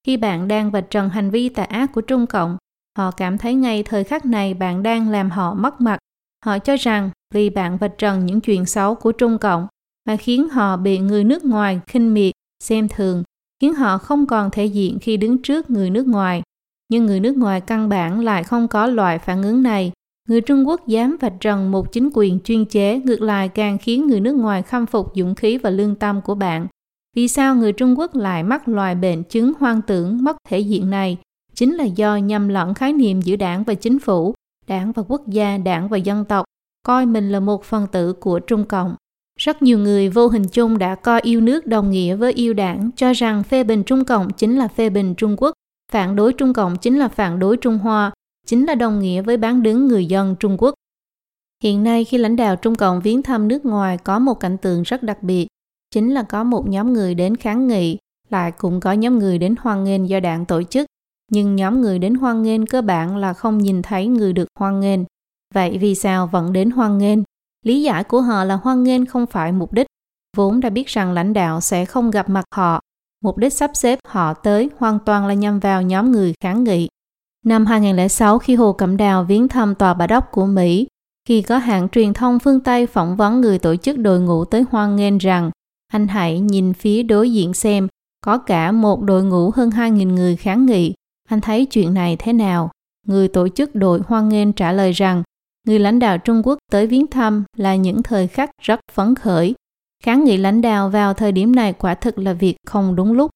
[0.07, 2.57] Khi bạn đang vạch trần hành vi tà ác của Trung Cộng,
[2.99, 5.99] họ cảm thấy ngay thời khắc này bạn đang làm họ mất mặt.
[6.45, 9.67] Họ cho rằng vì bạn vạch trần những chuyện xấu của Trung Cộng
[10.09, 12.33] mà khiến họ bị người nước ngoài khinh miệt,
[12.65, 13.23] xem thường,
[13.61, 16.43] khiến họ không còn thể diện khi đứng trước người nước ngoài
[16.89, 19.93] nhưng người nước ngoài căn bản lại không có loại phản ứng này.
[20.29, 24.07] Người Trung Quốc dám vạch trần một chính quyền chuyên chế ngược lại càng khiến
[24.07, 26.67] người nước ngoài khâm phục dũng khí và lương tâm của bạn.
[27.17, 30.91] Vì sao người Trung Quốc lại mắc loài bệnh chứng hoang tưởng mất thể diện
[30.91, 31.19] này?
[31.55, 34.35] Chính là do nhầm lẫn khái niệm giữa đảng và chính phủ,
[34.67, 36.45] đảng và quốc gia, đảng và dân tộc,
[36.83, 38.95] coi mình là một phần tử của Trung Cộng.
[39.41, 42.91] Rất nhiều người vô hình chung đã coi yêu nước đồng nghĩa với yêu đảng,
[42.97, 45.53] cho rằng phê bình Trung Cộng chính là phê bình Trung Quốc
[45.93, 48.13] Phản đối Trung Cộng chính là phản đối Trung Hoa,
[48.47, 50.75] chính là đồng nghĩa với bán đứng người dân Trung Quốc.
[51.63, 54.83] Hiện nay khi lãnh đạo Trung Cộng viếng thăm nước ngoài có một cảnh tượng
[54.83, 55.47] rất đặc biệt,
[55.97, 57.99] chính là có một nhóm người đến kháng nghị,
[58.31, 60.87] lại cũng có nhóm người đến hoan nghênh do đảng tổ chức.
[61.33, 64.81] Nhưng nhóm người đến hoan nghênh cơ bản là không nhìn thấy người được hoan
[64.81, 65.01] nghênh.
[65.55, 67.19] Vậy vì sao vẫn đến hoan nghênh?
[67.65, 69.87] Lý giải của họ là hoan nghênh không phải mục đích,
[70.37, 72.81] vốn đã biết rằng lãnh đạo sẽ không gặp mặt họ
[73.25, 76.89] Mục đích sắp xếp họ tới hoàn toàn là nhằm vào nhóm người kháng nghị.
[77.45, 80.87] Năm 2006 khi Hồ Cẩm Đào viếng thăm tòa bà đốc của Mỹ,
[81.29, 84.65] khi có hãng truyền thông phương Tây phỏng vấn người tổ chức đội ngũ tới
[84.71, 85.51] hoan nghênh rằng
[85.87, 87.89] anh hãy nhìn phía đối diện xem,
[88.21, 90.95] có cả một đội ngũ hơn 2.000 người kháng nghị.
[91.29, 92.71] Anh thấy chuyện này thế nào?
[93.07, 95.23] Người tổ chức đội hoan nghênh trả lời rằng
[95.67, 99.55] người lãnh đạo Trung Quốc tới viếng thăm là những thời khắc rất phấn khởi.
[100.05, 103.31] Kháng nghị lãnh đạo vào thời điểm này quả thực là việc không đúng lúc.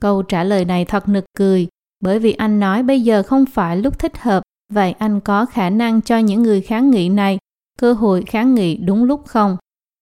[0.00, 1.68] Câu trả lời này thật nực cười,
[2.00, 5.70] bởi vì anh nói bây giờ không phải lúc thích hợp, vậy anh có khả
[5.70, 7.38] năng cho những người kháng nghị này
[7.78, 9.56] cơ hội kháng nghị đúng lúc không?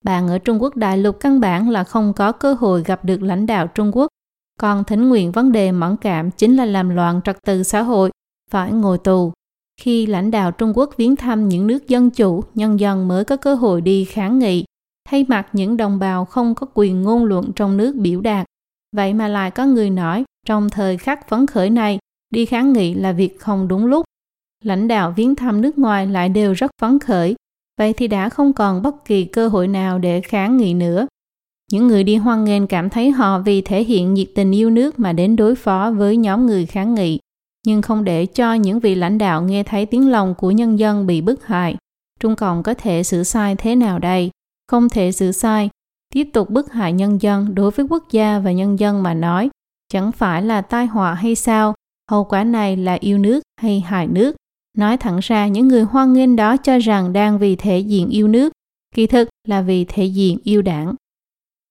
[0.07, 3.23] Bạn ở Trung Quốc đại lục căn bản là không có cơ hội gặp được
[3.23, 4.09] lãnh đạo Trung Quốc.
[4.61, 8.11] Còn thỉnh nguyện vấn đề mẫn cảm chính là làm loạn trật tự xã hội,
[8.51, 9.33] phải ngồi tù.
[9.81, 13.37] Khi lãnh đạo Trung Quốc viếng thăm những nước dân chủ, nhân dân mới có
[13.37, 14.65] cơ hội đi kháng nghị,
[15.09, 18.47] thay mặt những đồng bào không có quyền ngôn luận trong nước biểu đạt.
[18.97, 21.99] Vậy mà lại có người nói, trong thời khắc phấn khởi này,
[22.31, 24.05] đi kháng nghị là việc không đúng lúc.
[24.65, 27.35] Lãnh đạo viếng thăm nước ngoài lại đều rất phấn khởi,
[27.79, 31.07] vậy thì đã không còn bất kỳ cơ hội nào để kháng nghị nữa.
[31.73, 34.99] Những người đi hoan nghênh cảm thấy họ vì thể hiện nhiệt tình yêu nước
[34.99, 37.19] mà đến đối phó với nhóm người kháng nghị,
[37.67, 41.07] nhưng không để cho những vị lãnh đạo nghe thấy tiếng lòng của nhân dân
[41.07, 41.77] bị bức hại.
[42.21, 44.31] Trung Cộng có thể xử sai thế nào đây?
[44.69, 45.71] Không thể xử sai.
[46.15, 49.51] Tiếp tục bức hại nhân dân đối với quốc gia và nhân dân mà nói,
[49.93, 51.75] chẳng phải là tai họa hay sao?
[52.11, 54.37] Hậu quả này là yêu nước hay hại nước?
[54.77, 58.29] Nói thẳng ra những người hoan nghênh đó cho rằng đang vì thể diện yêu
[58.29, 58.53] nước,
[58.95, 60.95] kỳ thực là vì thể diện yêu đảng.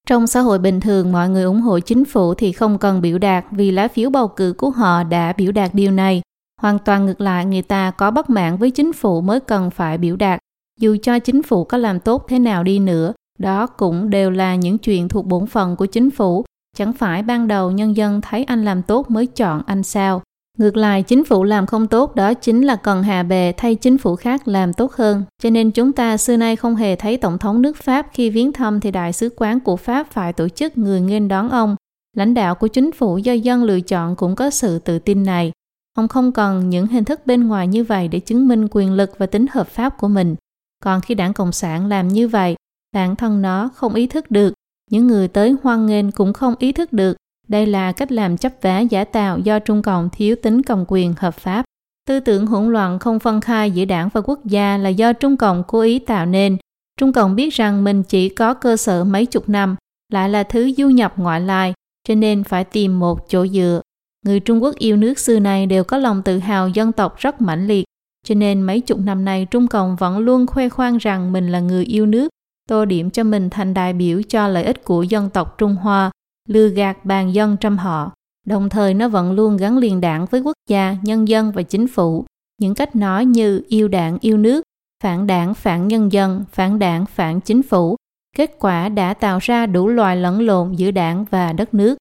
[0.08, 3.18] Trong xã hội bình thường, mọi người ủng hộ chính phủ thì không cần biểu
[3.18, 6.22] đạt vì lá phiếu bầu cử của họ đã biểu đạt điều này.
[6.62, 9.98] Hoàn toàn ngược lại, người ta có bất mãn với chính phủ mới cần phải
[9.98, 10.40] biểu đạt.
[10.80, 14.56] Dù cho chính phủ có làm tốt thế nào đi nữa, đó cũng đều là
[14.56, 16.46] những chuyện thuộc bổn phận của chính phủ.
[16.76, 20.22] Chẳng phải ban đầu nhân dân thấy anh làm tốt mới chọn anh sao.
[20.58, 23.98] Ngược lại, chính phủ làm không tốt đó chính là cần hà bề thay chính
[23.98, 25.24] phủ khác làm tốt hơn.
[25.42, 28.54] Cho nên chúng ta xưa nay không hề thấy Tổng thống nước Pháp khi viếng
[28.54, 31.76] thăm thì đại sứ quán của Pháp phải tổ chức người nghênh đón ông.
[32.18, 35.52] Lãnh đạo của chính phủ do dân lựa chọn cũng có sự tự tin này.
[35.98, 39.12] Ông không cần những hình thức bên ngoài như vậy để chứng minh quyền lực
[39.18, 40.36] và tính hợp pháp của mình.
[40.84, 42.56] Còn khi đảng Cộng sản làm như vậy,
[42.96, 44.54] bản thân nó không ý thức được.
[44.92, 48.54] Những người tới hoan nghênh cũng không ý thức được đây là cách làm chấp
[48.62, 51.66] vá giả tạo do Trung Cộng thiếu tính cầm quyền hợp pháp.
[52.08, 55.38] Tư tưởng hỗn loạn không phân khai giữa đảng và quốc gia là do Trung
[55.38, 56.58] Cộng cố ý tạo nên.
[57.00, 59.76] Trung Cộng biết rằng mình chỉ có cơ sở mấy chục năm,
[60.14, 61.74] lại là thứ du nhập ngoại lai,
[62.08, 63.82] cho nên phải tìm một chỗ dựa.
[64.26, 67.42] Người Trung Quốc yêu nước xưa này đều có lòng tự hào dân tộc rất
[67.42, 67.86] mãnh liệt,
[68.26, 71.60] cho nên mấy chục năm nay Trung Cộng vẫn luôn khoe khoang rằng mình là
[71.60, 72.30] người yêu nước,
[72.70, 76.12] tô điểm cho mình thành đại biểu cho lợi ích của dân tộc Trung Hoa,
[76.48, 78.12] lừa gạt bàn dân trăm họ.
[78.46, 81.88] Đồng thời nó vẫn luôn gắn liền đảng với quốc gia, nhân dân và chính
[81.88, 82.26] phủ.
[82.62, 84.64] Những cách nói như yêu đảng, yêu nước,
[85.04, 87.96] phản đảng, phản nhân dân, phản đảng, phản chính phủ.
[88.36, 91.98] Kết quả đã tạo ra đủ loài lẫn lộn giữa đảng và đất nước.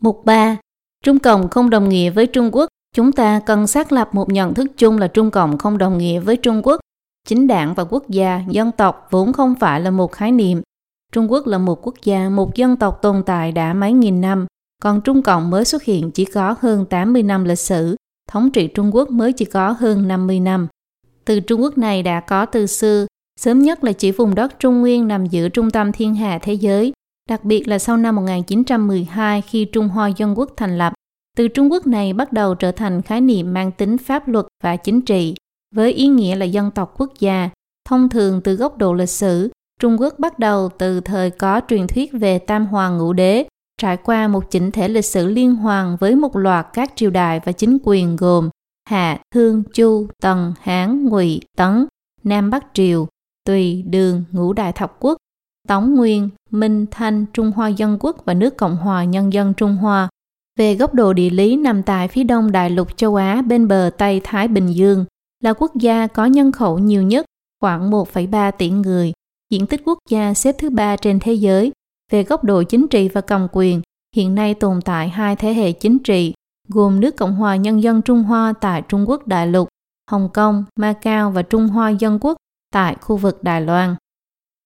[0.00, 0.56] Mục 3.
[1.04, 2.68] Trung Cộng không đồng nghĩa với Trung Quốc.
[2.94, 6.20] Chúng ta cần xác lập một nhận thức chung là Trung Cộng không đồng nghĩa
[6.20, 6.80] với Trung Quốc.
[7.28, 10.62] Chính đảng và quốc gia, dân tộc vốn không phải là một khái niệm
[11.12, 14.46] Trung Quốc là một quốc gia, một dân tộc tồn tại đã mấy nghìn năm,
[14.82, 17.96] còn Trung Cộng mới xuất hiện chỉ có hơn 80 năm lịch sử,
[18.30, 20.68] thống trị Trung Quốc mới chỉ có hơn 50 năm.
[21.24, 23.06] Từ Trung Quốc này đã có từ xưa,
[23.40, 26.54] sớm nhất là chỉ vùng đất Trung Nguyên nằm giữa trung tâm thiên hạ thế
[26.54, 26.92] giới,
[27.28, 30.92] đặc biệt là sau năm 1912 khi Trung Hoa Dân Quốc thành lập.
[31.36, 34.76] Từ Trung Quốc này bắt đầu trở thành khái niệm mang tính pháp luật và
[34.76, 35.34] chính trị,
[35.74, 37.50] với ý nghĩa là dân tộc quốc gia.
[37.88, 41.86] Thông thường từ góc độ lịch sử, Trung Quốc bắt đầu từ thời có truyền
[41.86, 43.46] thuyết về Tam Hoàng Ngũ Đế,
[43.80, 47.40] trải qua một chỉnh thể lịch sử liên hoàn với một loạt các triều đại
[47.44, 48.50] và chính quyền gồm
[48.88, 51.86] Hạ, Thương, Chu, Tần, Hán, Ngụy, Tấn,
[52.24, 53.08] Nam Bắc Triều,
[53.44, 55.16] Tùy, Đường, Ngũ Đại Thập Quốc,
[55.68, 59.76] Tống Nguyên, Minh, Thanh, Trung Hoa Dân Quốc và nước Cộng hòa Nhân dân Trung
[59.76, 60.08] Hoa.
[60.58, 63.90] Về góc độ địa lý nằm tại phía đông đại lục châu Á bên bờ
[63.98, 65.04] Tây Thái Bình Dương,
[65.44, 67.26] là quốc gia có nhân khẩu nhiều nhất,
[67.60, 69.12] khoảng 1,3 tỷ người,
[69.50, 71.72] diện tích quốc gia xếp thứ ba trên thế giới.
[72.12, 73.82] Về góc độ chính trị và cầm quyền,
[74.16, 76.34] hiện nay tồn tại hai thế hệ chính trị,
[76.68, 79.68] gồm nước Cộng hòa Nhân dân Trung Hoa tại Trung Quốc đại lục,
[80.10, 82.36] Hồng Kông, Macau và Trung Hoa Dân Quốc
[82.72, 83.96] tại khu vực Đài Loan.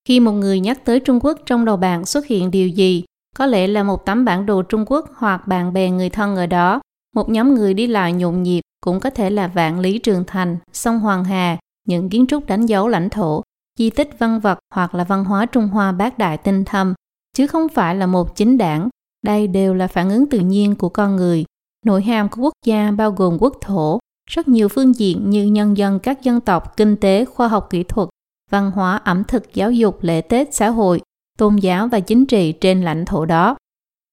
[0.07, 3.03] Khi một người nhắc tới Trung Quốc trong đầu bạn xuất hiện điều gì,
[3.37, 6.45] có lẽ là một tấm bản đồ Trung Quốc hoặc bạn bè người thân ở
[6.45, 6.81] đó,
[7.15, 10.57] một nhóm người đi lại nhộn nhịp cũng có thể là vạn lý trường thành,
[10.73, 13.41] sông Hoàng Hà, những kiến trúc đánh dấu lãnh thổ,
[13.81, 16.93] di tích văn vật hoặc là văn hóa Trung Hoa bác đại tinh thâm,
[17.37, 18.89] chứ không phải là một chính đảng.
[19.25, 21.45] Đây đều là phản ứng tự nhiên của con người.
[21.85, 25.77] Nội hàm của quốc gia bao gồm quốc thổ, rất nhiều phương diện như nhân
[25.77, 28.09] dân các dân tộc, kinh tế, khoa học kỹ thuật,
[28.51, 31.01] văn hóa, ẩm thực, giáo dục, lễ Tết, xã hội,
[31.37, 33.55] tôn giáo và chính trị trên lãnh thổ đó.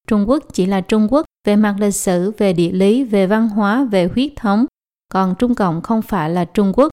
[0.06, 3.48] Trung Quốc chỉ là Trung Quốc về mặt lịch sử, về địa lý, về văn
[3.48, 4.66] hóa, về huyết thống,
[5.12, 6.88] còn Trung Cộng không phải là Trung Quốc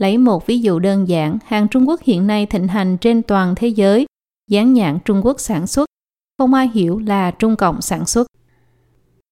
[0.00, 3.54] Lấy một ví dụ đơn giản, hàng Trung Quốc hiện nay thịnh hành trên toàn
[3.54, 4.06] thế giới,
[4.50, 5.86] dán nhãn Trung Quốc sản xuất,
[6.38, 8.26] không ai hiểu là Trung Cộng sản xuất.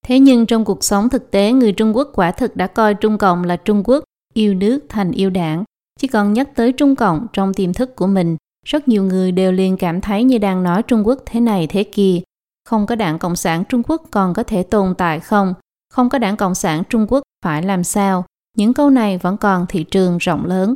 [0.06, 3.18] Thế nhưng trong cuộc sống thực tế, người Trung Quốc quả thực đã coi Trung
[3.18, 4.04] Cộng là Trung Quốc,
[4.34, 5.64] yêu nước thành yêu đảng.
[6.00, 9.52] Chỉ cần nhắc tới Trung Cộng trong tiềm thức của mình, rất nhiều người đều
[9.52, 12.20] liền cảm thấy như đang nói Trung Quốc thế này thế kia.
[12.64, 15.54] Không có đảng Cộng sản Trung Quốc còn có thể tồn tại không?
[15.90, 18.24] Không có đảng Cộng sản Trung Quốc phải làm sao?
[18.56, 20.74] Những câu này vẫn còn thị trường rộng lớn.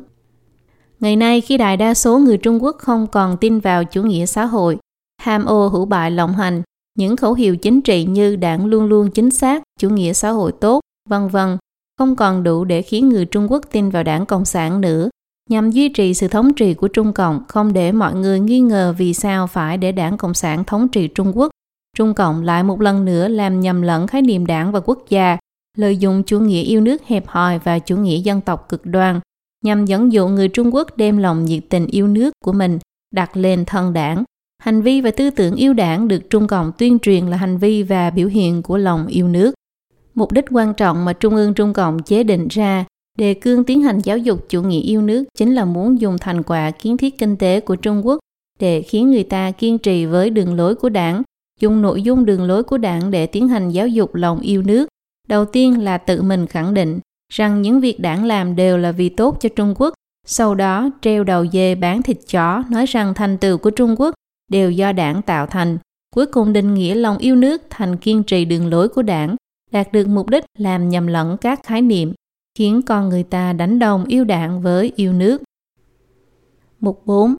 [1.00, 4.26] Ngày nay khi đại đa số người Trung Quốc không còn tin vào chủ nghĩa
[4.26, 4.78] xã hội,
[5.22, 6.62] ham ô hữu bại lộng hành,
[6.98, 10.52] những khẩu hiệu chính trị như đảng luôn luôn chính xác, chủ nghĩa xã hội
[10.52, 11.58] tốt, vân vân
[11.98, 15.08] không còn đủ để khiến người Trung Quốc tin vào đảng Cộng sản nữa,
[15.50, 18.94] nhằm duy trì sự thống trị của Trung Cộng, không để mọi người nghi ngờ
[18.98, 21.50] vì sao phải để đảng Cộng sản thống trị Trung Quốc.
[21.96, 25.38] Trung Cộng lại một lần nữa làm nhầm lẫn khái niệm đảng và quốc gia,
[25.78, 29.20] lợi dụng chủ nghĩa yêu nước hẹp hòi và chủ nghĩa dân tộc cực đoan,
[29.64, 32.78] nhằm dẫn dụ người Trung Quốc đem lòng nhiệt tình yêu nước của mình
[33.14, 34.24] đặt lên thân đảng.
[34.62, 37.82] Hành vi và tư tưởng yêu đảng được Trung Cộng tuyên truyền là hành vi
[37.82, 39.54] và biểu hiện của lòng yêu nước.
[40.14, 42.84] Mục đích quan trọng mà Trung ương Trung Cộng chế định ra
[43.18, 46.42] đề cương tiến hành giáo dục chủ nghĩa yêu nước chính là muốn dùng thành
[46.42, 48.18] quả kiến thiết kinh tế của Trung Quốc
[48.60, 51.22] để khiến người ta kiên trì với đường lối của đảng,
[51.60, 54.88] dùng nội dung đường lối của đảng để tiến hành giáo dục lòng yêu nước.
[55.28, 57.00] Đầu tiên là tự mình khẳng định
[57.32, 59.94] rằng những việc đảng làm đều là vì tốt cho Trung Quốc,
[60.26, 64.14] sau đó treo đầu dê bán thịt chó nói rằng thành tựu của Trung Quốc
[64.50, 65.78] đều do đảng tạo thành.
[66.14, 69.36] Cuối cùng định nghĩa lòng yêu nước thành kiên trì đường lối của đảng,
[69.70, 72.12] đạt được mục đích làm nhầm lẫn các khái niệm,
[72.58, 75.42] khiến con người ta đánh đồng yêu đảng với yêu nước.
[76.80, 77.34] Mục 4.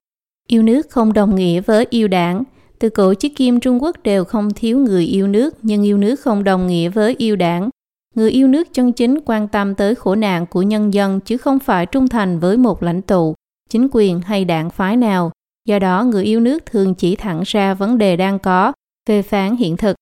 [0.47, 2.43] Yêu nước không đồng nghĩa với yêu đảng.
[2.79, 6.19] Từ cổ chí kim Trung Quốc đều không thiếu người yêu nước, nhưng yêu nước
[6.19, 7.69] không đồng nghĩa với yêu đảng.
[8.15, 11.59] Người yêu nước chân chính quan tâm tới khổ nạn của nhân dân chứ không
[11.59, 13.35] phải trung thành với một lãnh tụ,
[13.69, 15.31] chính quyền hay đảng phái nào.
[15.67, 18.73] Do đó, người yêu nước thường chỉ thẳng ra vấn đề đang có,
[19.09, 19.95] phê phán hiện thực.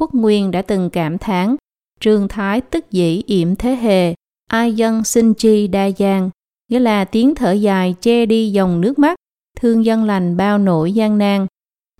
[0.00, 1.56] Quốc Nguyên đã từng cảm thán,
[2.00, 4.14] trường thái tức dĩ yểm thế hề,
[4.50, 6.30] ai dân sinh chi đa giang,
[6.68, 9.16] nghĩa là tiếng thở dài che đi dòng nước mắt,
[9.60, 11.46] thương dân lành bao nỗi gian nan.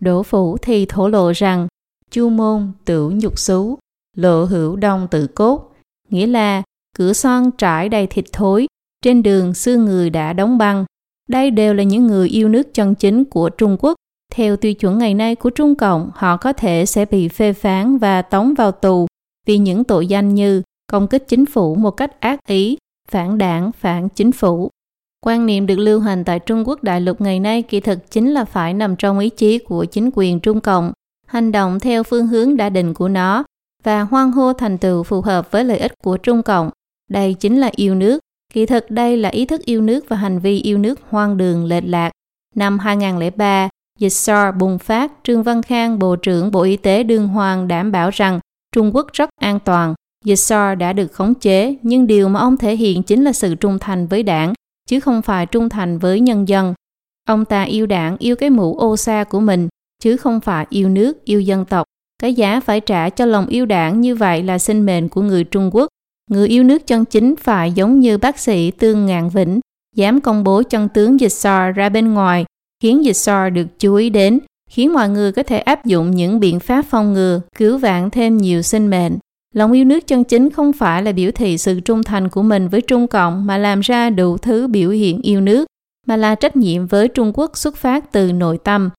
[0.02, 1.68] Đỗ Phủ thì thổ lộ rằng,
[2.10, 3.78] chu môn tửu nhục xú,
[4.16, 5.72] lộ hữu đông tự cốt,
[6.08, 6.62] nghĩa là
[6.96, 8.66] cửa son trải đầy thịt thối,
[9.02, 10.84] trên đường xương người đã đóng băng.
[11.28, 13.94] Đây đều là những người yêu nước chân chính của Trung Quốc.
[14.32, 17.98] Theo tiêu chuẩn ngày nay của Trung Cộng, họ có thể sẽ bị phê phán
[17.98, 19.06] và tống vào tù
[19.46, 20.62] vì những tội danh như
[20.92, 24.70] công kích chính phủ một cách ác ý, phản đảng, phản chính phủ.
[25.26, 28.32] Quan niệm được lưu hành tại Trung Quốc đại lục ngày nay kỳ thực chính
[28.32, 30.92] là phải nằm trong ý chí của chính quyền Trung Cộng,
[31.26, 33.44] hành động theo phương hướng đã định của nó
[33.82, 36.70] và hoan hô thành tựu phù hợp với lợi ích của Trung Cộng.
[37.10, 38.18] Đây chính là yêu nước.
[38.52, 41.64] Kỳ thực đây là ý thức yêu nước và hành vi yêu nước hoang đường
[41.64, 42.10] lệch lạc.
[42.54, 47.28] Năm 2003, dịch SARS bùng phát, Trương Văn Khang, Bộ trưởng Bộ Y tế Đương
[47.28, 48.40] Hoàng đảm bảo rằng
[48.74, 49.94] Trung Quốc rất an toàn.
[50.24, 53.54] Dịch SARS đã được khống chế, nhưng điều mà ông thể hiện chính là sự
[53.54, 54.52] trung thành với đảng,
[54.92, 56.74] chứ không phải trung thành với nhân dân.
[57.28, 59.68] Ông ta yêu đảng, yêu cái mũ ô sa của mình,
[60.02, 61.86] chứ không phải yêu nước, yêu dân tộc.
[62.22, 65.44] Cái giá phải trả cho lòng yêu đảng như vậy là sinh mệnh của người
[65.44, 65.88] Trung Quốc.
[66.30, 69.60] Người yêu nước chân chính phải giống như bác sĩ Tương Ngạn Vĩnh,
[69.96, 72.44] dám công bố chân tướng dịch SARS ra bên ngoài,
[72.82, 76.40] khiến dịch SARS được chú ý đến, khiến mọi người có thể áp dụng những
[76.40, 79.18] biện pháp phòng ngừa, cứu vãn thêm nhiều sinh mệnh.
[79.52, 82.68] Lòng yêu nước chân chính không phải là biểu thị sự trung thành của mình
[82.68, 85.66] với Trung Cộng mà làm ra đủ thứ biểu hiện yêu nước,
[86.06, 88.90] mà là trách nhiệm với Trung Quốc xuất phát từ nội tâm.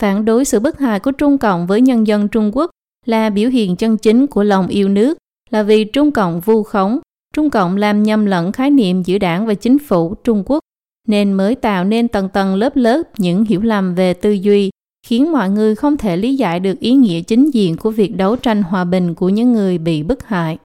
[0.00, 2.70] Phản đối sự bất hại của Trung Cộng với nhân dân Trung Quốc
[3.06, 5.18] là biểu hiện chân chính của lòng yêu nước,
[5.50, 6.98] là vì Trung Cộng vu khống,
[7.34, 10.60] Trung Cộng làm nhầm lẫn khái niệm giữa đảng và chính phủ Trung Quốc,
[11.08, 14.70] nên mới tạo nên tầng tầng lớp lớp những hiểu lầm về tư duy,
[15.06, 18.36] khiến mọi người không thể lý giải được ý nghĩa chính diện của việc đấu
[18.36, 20.58] tranh hòa bình của những người bị bức hại.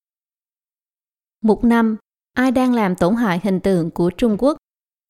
[1.41, 1.97] Mục 5.
[2.33, 4.57] Ai đang làm tổn hại hình tượng của Trung Quốc?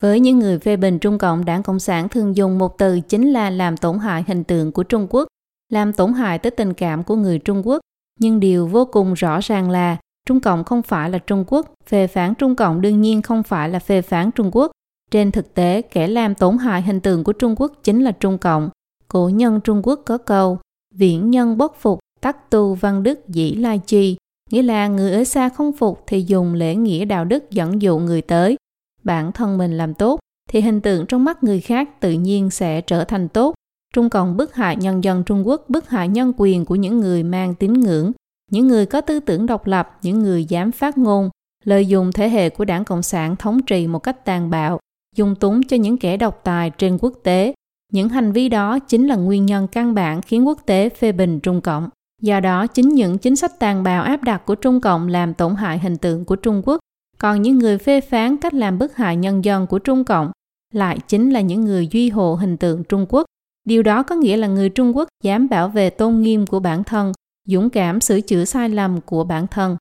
[0.02, 3.32] Với những người phê bình Trung Cộng, Đảng Cộng sản thường dùng một từ chính
[3.32, 5.28] là làm tổn hại hình tượng của Trung Quốc,
[5.72, 7.80] làm tổn hại tới tình cảm của người Trung Quốc.
[8.20, 12.06] Nhưng điều vô cùng rõ ràng là Trung Cộng không phải là Trung Quốc, phê
[12.06, 14.70] phán Trung Cộng đương nhiên không phải là phê phán Trung Quốc.
[15.10, 18.38] Trên thực tế, kẻ làm tổn hại hình tượng của Trung Quốc chính là Trung
[18.38, 18.70] Cộng.
[19.08, 20.58] Cổ nhân Trung Quốc có câu,
[20.94, 24.16] viễn nhân bất phục, tắc tu văn đức dĩ lai chi,
[24.50, 27.98] nghĩa là người ở xa không phục thì dùng lễ nghĩa đạo đức dẫn dụ
[27.98, 28.56] người tới.
[29.02, 32.80] Bản thân mình làm tốt thì hình tượng trong mắt người khác tự nhiên sẽ
[32.80, 33.54] trở thành tốt.
[33.94, 37.22] Trung Cộng bức hại nhân dân Trung Quốc, bức hại nhân quyền của những người
[37.22, 38.12] mang tín ngưỡng,
[38.50, 41.30] những người có tư tưởng độc lập, những người dám phát ngôn,
[41.64, 44.80] lợi dụng thế hệ của đảng Cộng sản thống trị một cách tàn bạo,
[45.16, 47.54] dùng túng cho những kẻ độc tài trên quốc tế.
[47.92, 51.40] Những hành vi đó chính là nguyên nhân căn bản khiến quốc tế phê bình
[51.40, 51.88] Trung Cộng.
[52.22, 55.54] Do đó, chính những chính sách tàn bạo áp đặt của Trung Cộng làm tổn
[55.54, 56.80] hại hình tượng của Trung Quốc,
[57.18, 60.30] còn những người phê phán cách làm bức hại nhân dân của Trung Cộng
[60.74, 63.24] lại chính là những người duy hộ hình tượng Trung Quốc.
[63.64, 66.84] Điều đó có nghĩa là người Trung Quốc dám bảo vệ tôn nghiêm của bản
[66.84, 67.12] thân,
[67.48, 69.76] dũng cảm sửa chữa sai lầm của bản thân.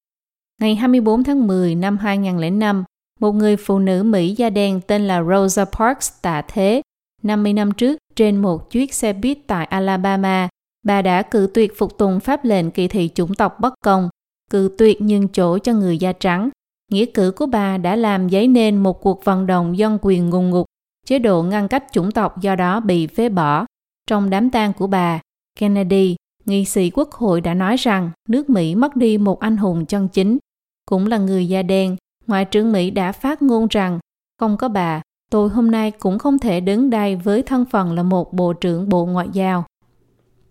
[0.61, 2.83] Ngày 24 tháng 10 năm 2005,
[3.19, 6.81] một người phụ nữ Mỹ da đen tên là Rosa Parks tạ thế.
[7.25, 10.49] 50 năm trước, trên một chiếc xe buýt tại Alabama,
[10.83, 14.09] bà đã cự tuyệt phục tùng pháp lệnh kỳ thị chủng tộc bất công,
[14.51, 16.49] cự tuyệt nhường chỗ cho người da trắng.
[16.91, 20.49] Nghĩa cử của bà đã làm dấy nên một cuộc vận động dân quyền ngùng
[20.49, 20.65] ngục,
[21.05, 23.65] chế độ ngăn cách chủng tộc do đó bị phế bỏ.
[24.07, 25.19] Trong đám tang của bà,
[25.59, 29.85] Kennedy, nghị sĩ quốc hội đã nói rằng nước Mỹ mất đi một anh hùng
[29.85, 30.37] chân chính.
[30.85, 31.95] Cũng là người da đen,
[32.27, 33.99] Ngoại trưởng Mỹ đã phát ngôn rằng
[34.39, 38.03] không có bà, tôi hôm nay cũng không thể đứng đây với thân phận là
[38.03, 39.65] một bộ trưởng bộ ngoại giao.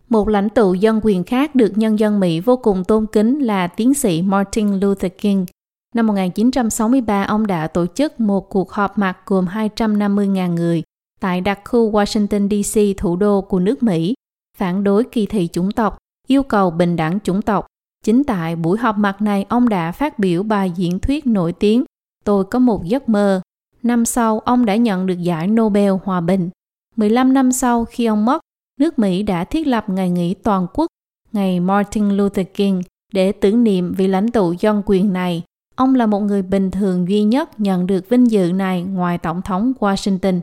[0.09, 3.67] Một lãnh tụ dân quyền khác được nhân dân Mỹ vô cùng tôn kính là
[3.67, 5.47] tiến sĩ Martin Luther King.
[5.95, 10.83] Năm 1963, ông đã tổ chức một cuộc họp mặt gồm 250.000 người
[11.21, 14.15] tại đặc khu Washington DC, thủ đô của nước Mỹ,
[14.59, 17.67] phản đối kỳ thị chủng tộc, yêu cầu bình đẳng chủng tộc
[18.05, 21.85] Chính tại buổi họp mặt này, ông đã phát biểu bài diễn thuyết nổi tiếng
[22.25, 23.41] Tôi có một giấc mơ.
[23.85, 26.51] Năm sau, ông đã nhận được giải Nobel Hòa bình.
[26.97, 28.40] 15 năm sau khi ông mất,
[28.81, 30.87] nước Mỹ đã thiết lập ngày nghỉ toàn quốc,
[31.33, 35.42] ngày Martin Luther King, để tưởng niệm vị lãnh tụ dân quyền này.
[35.77, 39.42] Ông là một người bình thường duy nhất nhận được vinh dự này ngoài Tổng
[39.42, 40.40] thống Washington.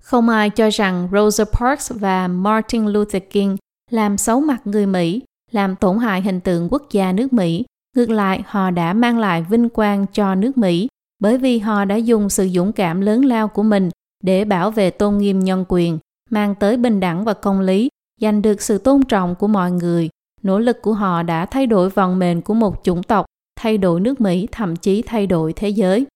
[0.00, 3.56] Không ai cho rằng Rosa Parks và Martin Luther King
[3.90, 7.64] làm xấu mặt người Mỹ làm tổn hại hình tượng quốc gia nước Mỹ.
[7.96, 10.88] Ngược lại, họ đã mang lại vinh quang cho nước Mỹ
[11.22, 13.90] bởi vì họ đã dùng sự dũng cảm lớn lao của mình
[14.24, 15.98] để bảo vệ tôn nghiêm nhân quyền,
[16.30, 17.88] mang tới bình đẳng và công lý,
[18.20, 20.08] giành được sự tôn trọng của mọi người.
[20.42, 23.26] Nỗ lực của họ đã thay đổi vòng mền của một chủng tộc,
[23.60, 26.06] thay đổi nước Mỹ, thậm chí thay đổi thế giới.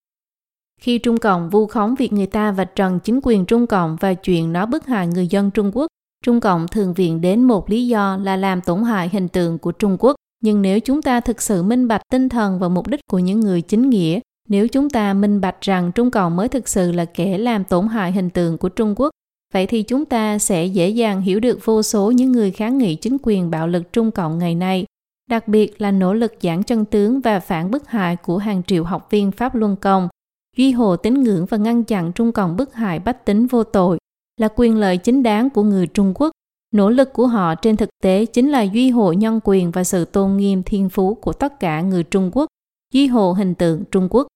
[0.80, 4.14] Khi Trung Cộng vu khống việc người ta vạch trần chính quyền Trung Cộng và
[4.14, 5.86] chuyện nó bức hại người dân Trung Quốc,
[6.24, 9.72] Trung Cộng thường viện đến một lý do là làm tổn hại hình tượng của
[9.72, 10.16] Trung Quốc.
[10.42, 13.40] Nhưng nếu chúng ta thực sự minh bạch tinh thần và mục đích của những
[13.40, 17.04] người chính nghĩa, nếu chúng ta minh bạch rằng Trung Cộng mới thực sự là
[17.04, 19.10] kẻ làm tổn hại hình tượng của Trung Quốc,
[19.52, 22.94] vậy thì chúng ta sẽ dễ dàng hiểu được vô số những người kháng nghị
[22.94, 24.84] chính quyền bạo lực Trung Cộng ngày nay,
[25.30, 28.84] đặc biệt là nỗ lực giảng chân tướng và phản bức hại của hàng triệu
[28.84, 30.08] học viên Pháp Luân Công,
[30.56, 33.98] duy hộ tín ngưỡng và ngăn chặn Trung Cộng bức hại bách tính vô tội
[34.40, 36.30] là quyền lợi chính đáng của người Trung Quốc.
[36.74, 40.04] Nỗ lực của họ trên thực tế chính là duy hộ nhân quyền và sự
[40.04, 42.46] tôn nghiêm thiên phú của tất cả người Trung Quốc,
[42.92, 44.26] duy hộ hình tượng Trung Quốc.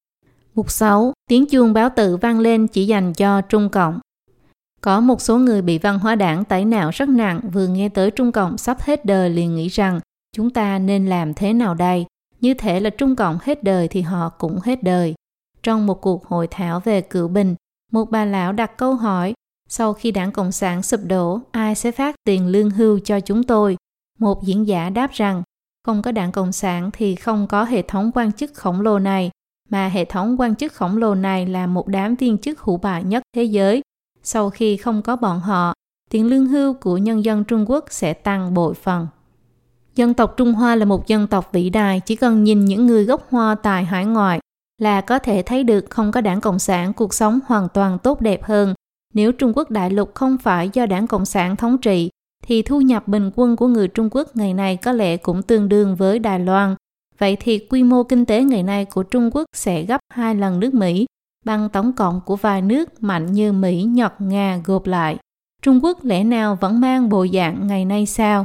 [0.61, 1.13] Mục 6.
[1.29, 4.01] Tiếng chuông báo tử vang lên chỉ dành cho Trung Cộng.
[4.81, 8.11] Có một số người bị văn hóa đảng tẩy não rất nặng vừa nghe tới
[8.11, 10.01] Trung Cộng sắp hết đời liền nghĩ rằng
[10.37, 12.07] chúng ta nên làm thế nào đây?
[12.41, 15.15] Như thể là Trung Cộng hết đời thì họ cũng hết đời.
[15.63, 17.55] Trong một cuộc hội thảo về cựu bình,
[17.93, 19.35] một bà lão đặt câu hỏi
[19.69, 23.43] sau khi đảng Cộng sản sụp đổ, ai sẽ phát tiền lương hưu cho chúng
[23.43, 23.77] tôi?
[24.19, 25.43] Một diễn giả đáp rằng,
[25.87, 29.31] không có đảng Cộng sản thì không có hệ thống quan chức khổng lồ này,
[29.71, 33.05] mà hệ thống quan chức khổng lồ này là một đám viên chức hủ bại
[33.05, 33.83] nhất thế giới.
[34.23, 35.75] Sau khi không có bọn họ,
[36.11, 39.07] tiền lương hưu của nhân dân Trung Quốc sẽ tăng bội phần.
[39.95, 43.05] Dân tộc Trung Hoa là một dân tộc vĩ đại, chỉ cần nhìn những người
[43.05, 44.41] gốc Hoa tại hải ngoại
[44.79, 48.21] là có thể thấy được không có đảng Cộng sản cuộc sống hoàn toàn tốt
[48.21, 48.75] đẹp hơn
[49.15, 52.11] nếu Trung Quốc đại lục không phải do đảng Cộng sản thống trị,
[52.43, 55.69] thì thu nhập bình quân của người Trung Quốc ngày nay có lẽ cũng tương
[55.69, 56.75] đương với Đài Loan.
[57.21, 60.61] Vậy thì quy mô kinh tế ngày nay của Trung Quốc sẽ gấp hai lần
[60.61, 61.07] nước Mỹ,
[61.45, 65.17] bằng tổng cộng của vài nước mạnh như Mỹ, Nhật, Nga gộp lại.
[65.63, 68.45] Trung Quốc lẽ nào vẫn mang bộ dạng ngày nay sao?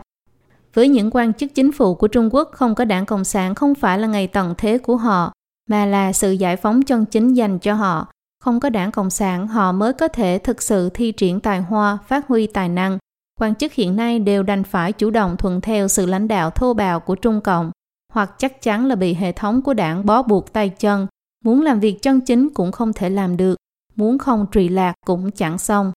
[0.74, 3.76] Với những quan chức chính phủ của Trung Quốc không có đảng Cộng sản không
[3.76, 5.34] phải là ngày tận thế của họ,
[5.70, 8.08] mà là sự giải phóng chân chính dành cho họ
[8.44, 11.98] không có đảng Cộng sản họ mới có thể thực sự thi triển tài hoa,
[12.08, 12.98] phát huy tài năng.
[13.40, 16.74] Quan chức hiện nay đều đành phải chủ động thuận theo sự lãnh đạo thô
[16.74, 17.72] bạo của Trung Cộng,
[18.16, 21.08] hoặc chắc chắn là bị hệ thống của đảng bó buộc tay chân.
[21.44, 23.56] Muốn làm việc chân chính cũng không thể làm được,
[23.96, 25.92] muốn không trụy lạc cũng chẳng xong.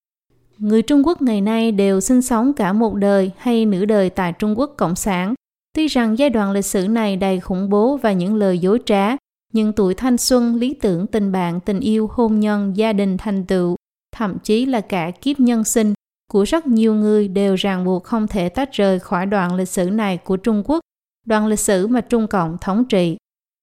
[0.58, 4.32] Người Trung Quốc ngày nay đều sinh sống cả một đời hay nửa đời tại
[4.32, 5.34] Trung Quốc Cộng sản.
[5.74, 9.16] Tuy rằng giai đoạn lịch sử này đầy khủng bố và những lời dối trá,
[9.52, 13.44] nhưng tuổi thanh xuân, lý tưởng, tình bạn, tình yêu, hôn nhân, gia đình thành
[13.44, 13.76] tựu,
[14.16, 15.94] thậm chí là cả kiếp nhân sinh
[16.32, 19.90] của rất nhiều người đều ràng buộc không thể tách rời khỏi đoạn lịch sử
[19.90, 20.80] này của Trung Quốc,
[21.28, 23.16] đoạn lịch sử mà Trung Cộng thống trị.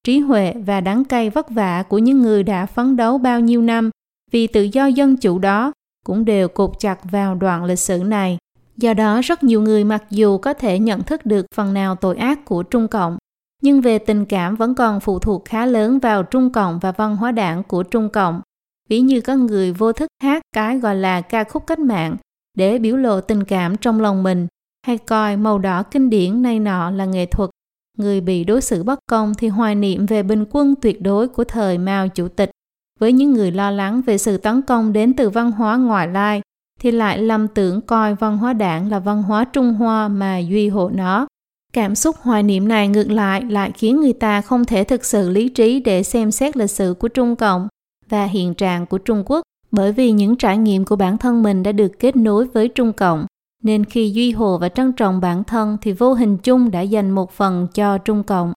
[0.03, 3.61] trí huệ và đắng cay vất vả của những người đã phấn đấu bao nhiêu
[3.61, 3.89] năm
[4.31, 5.71] vì tự do dân chủ đó
[6.05, 8.37] cũng đều cột chặt vào đoạn lịch sử này.
[8.77, 12.17] Do đó, rất nhiều người mặc dù có thể nhận thức được phần nào tội
[12.17, 13.17] ác của Trung Cộng,
[13.61, 17.15] nhưng về tình cảm vẫn còn phụ thuộc khá lớn vào Trung Cộng và văn
[17.15, 18.41] hóa đảng của Trung Cộng.
[18.89, 22.15] Ví như có người vô thức hát cái gọi là ca khúc cách mạng
[22.57, 24.47] để biểu lộ tình cảm trong lòng mình,
[24.87, 27.49] hay coi màu đỏ kinh điển nay nọ là nghệ thuật.
[27.97, 31.43] Người bị đối xử bất công thì hoài niệm về bình quân tuyệt đối của
[31.43, 32.51] thời Mao Chủ tịch.
[32.99, 36.41] Với những người lo lắng về sự tấn công đến từ văn hóa ngoại lai,
[36.79, 40.69] thì lại lầm tưởng coi văn hóa đảng là văn hóa Trung Hoa mà duy
[40.69, 41.27] hộ nó.
[41.73, 45.29] Cảm xúc hoài niệm này ngược lại lại khiến người ta không thể thực sự
[45.29, 47.67] lý trí để xem xét lịch sử của Trung Cộng
[48.09, 49.41] và hiện trạng của Trung Quốc
[49.71, 52.93] bởi vì những trải nghiệm của bản thân mình đã được kết nối với Trung
[52.93, 53.25] Cộng.
[53.65, 57.11] Nên khi Duy Hồ và trân trọng bản thân thì vô hình chung đã dành
[57.11, 58.53] một phần cho Trung Cộng.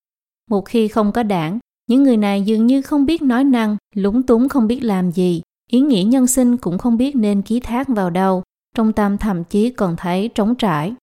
[0.50, 1.58] Một khi không có đảng,
[1.90, 5.42] những người này dường như không biết nói năng, lúng túng không biết làm gì,
[5.70, 8.42] ý nghĩa nhân sinh cũng không biết nên ký thác vào đâu,
[8.76, 10.94] trong tâm thậm chí còn thấy trống trải.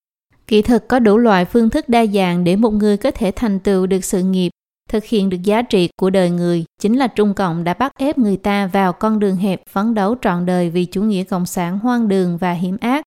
[0.48, 3.60] Kỹ thuật có đủ loại phương thức đa dạng để một người có thể thành
[3.60, 4.50] tựu được sự nghiệp,
[4.90, 8.18] thực hiện được giá trị của đời người, chính là Trung Cộng đã bắt ép
[8.18, 11.80] người ta vào con đường hẹp phấn đấu trọn đời vì chủ nghĩa cộng sản
[11.80, 13.06] hoang đường và hiểm ác.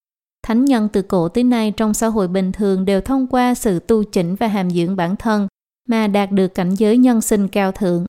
[0.49, 3.79] Thánh nhân từ cổ tới nay trong xã hội bình thường đều thông qua sự
[3.79, 5.49] tu chỉnh và hàm dưỡng bản thân
[5.89, 8.05] mà đạt được cảnh giới nhân sinh cao thượng.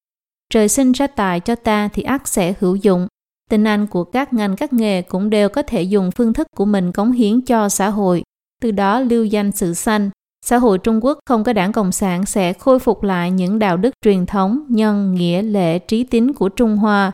[0.49, 3.07] Trời sinh ra tài cho ta thì ắt sẽ hữu dụng.
[3.49, 6.65] tình anh của các ngành các nghề cũng đều có thể dùng phương thức của
[6.65, 8.23] mình cống hiến cho xã hội,
[8.61, 10.09] từ đó lưu danh sự sanh.
[10.45, 13.77] Xã hội Trung Quốc không có đảng Cộng sản sẽ khôi phục lại những đạo
[13.77, 17.11] đức truyền thống, nhân, nghĩa, lễ trí tín của Trung Hoa.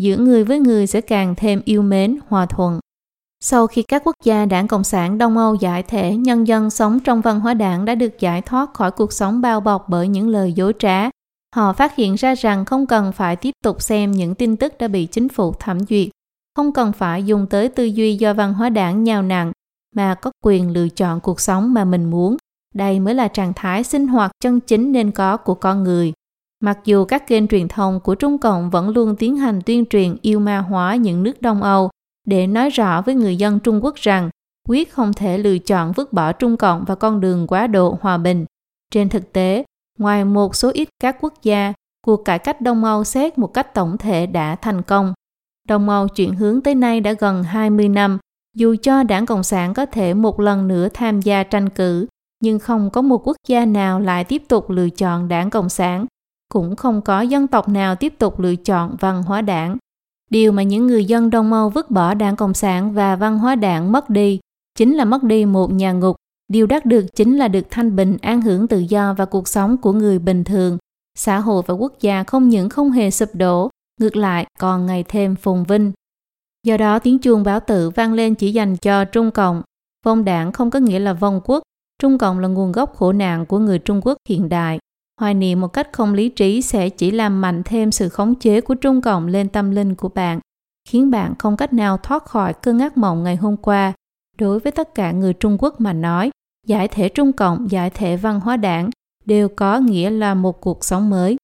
[0.00, 2.80] Giữa người với người sẽ càng thêm yêu mến, hòa thuận.
[3.40, 7.00] Sau khi các quốc gia đảng Cộng sản Đông Âu giải thể, nhân dân sống
[7.00, 10.28] trong văn hóa đảng đã được giải thoát khỏi cuộc sống bao bọc bởi những
[10.28, 11.10] lời dối trá.
[11.56, 14.88] Họ phát hiện ra rằng không cần phải tiếp tục xem những tin tức đã
[14.88, 16.08] bị chính phủ thẩm duyệt,
[16.56, 19.52] không cần phải dùng tới tư duy do văn hóa đảng nhào nặng,
[19.94, 22.36] mà có quyền lựa chọn cuộc sống mà mình muốn.
[22.74, 26.12] Đây mới là trạng thái sinh hoạt chân chính nên có của con người.
[26.60, 30.16] Mặc dù các kênh truyền thông của Trung Cộng vẫn luôn tiến hành tuyên truyền
[30.22, 31.90] yêu ma hóa những nước Đông Âu,
[32.28, 34.30] để nói rõ với người dân Trung Quốc rằng
[34.68, 38.18] quyết không thể lựa chọn vứt bỏ Trung Cộng và con đường quá độ hòa
[38.18, 38.44] bình.
[38.92, 39.64] Trên thực tế,
[39.98, 41.72] ngoài một số ít các quốc gia,
[42.06, 45.14] cuộc cải cách Đông Âu xét một cách tổng thể đã thành công.
[45.68, 48.18] Đông Âu chuyển hướng tới nay đã gần 20 năm,
[48.56, 52.06] dù cho đảng Cộng sản có thể một lần nữa tham gia tranh cử,
[52.40, 56.06] nhưng không có một quốc gia nào lại tiếp tục lựa chọn đảng Cộng sản,
[56.52, 59.76] cũng không có dân tộc nào tiếp tục lựa chọn văn hóa đảng.
[60.30, 63.54] Điều mà những người dân Đông Âu vứt bỏ đảng Cộng sản và văn hóa
[63.54, 64.40] đảng mất đi
[64.78, 66.16] chính là mất đi một nhà ngục.
[66.48, 69.76] Điều đắc được chính là được thanh bình, an hưởng tự do và cuộc sống
[69.76, 70.78] của người bình thường.
[71.18, 73.70] Xã hội và quốc gia không những không hề sụp đổ,
[74.00, 75.92] ngược lại còn ngày thêm phồn vinh.
[76.66, 79.62] Do đó tiếng chuông báo tử vang lên chỉ dành cho Trung Cộng.
[80.04, 81.62] Vong đảng không có nghĩa là vong quốc.
[82.02, 84.78] Trung Cộng là nguồn gốc khổ nạn của người Trung Quốc hiện đại.
[85.18, 88.60] Hoài niệm một cách không lý trí sẽ chỉ làm mạnh thêm sự khống chế
[88.60, 90.40] của Trung Cộng lên tâm linh của bạn,
[90.88, 93.92] khiến bạn không cách nào thoát khỏi cơn ác mộng ngày hôm qua.
[94.38, 96.30] Đối với tất cả người Trung Quốc mà nói,
[96.66, 98.90] giải thể Trung Cộng, giải thể văn hóa đảng
[99.24, 101.36] đều có nghĩa là một cuộc sống mới.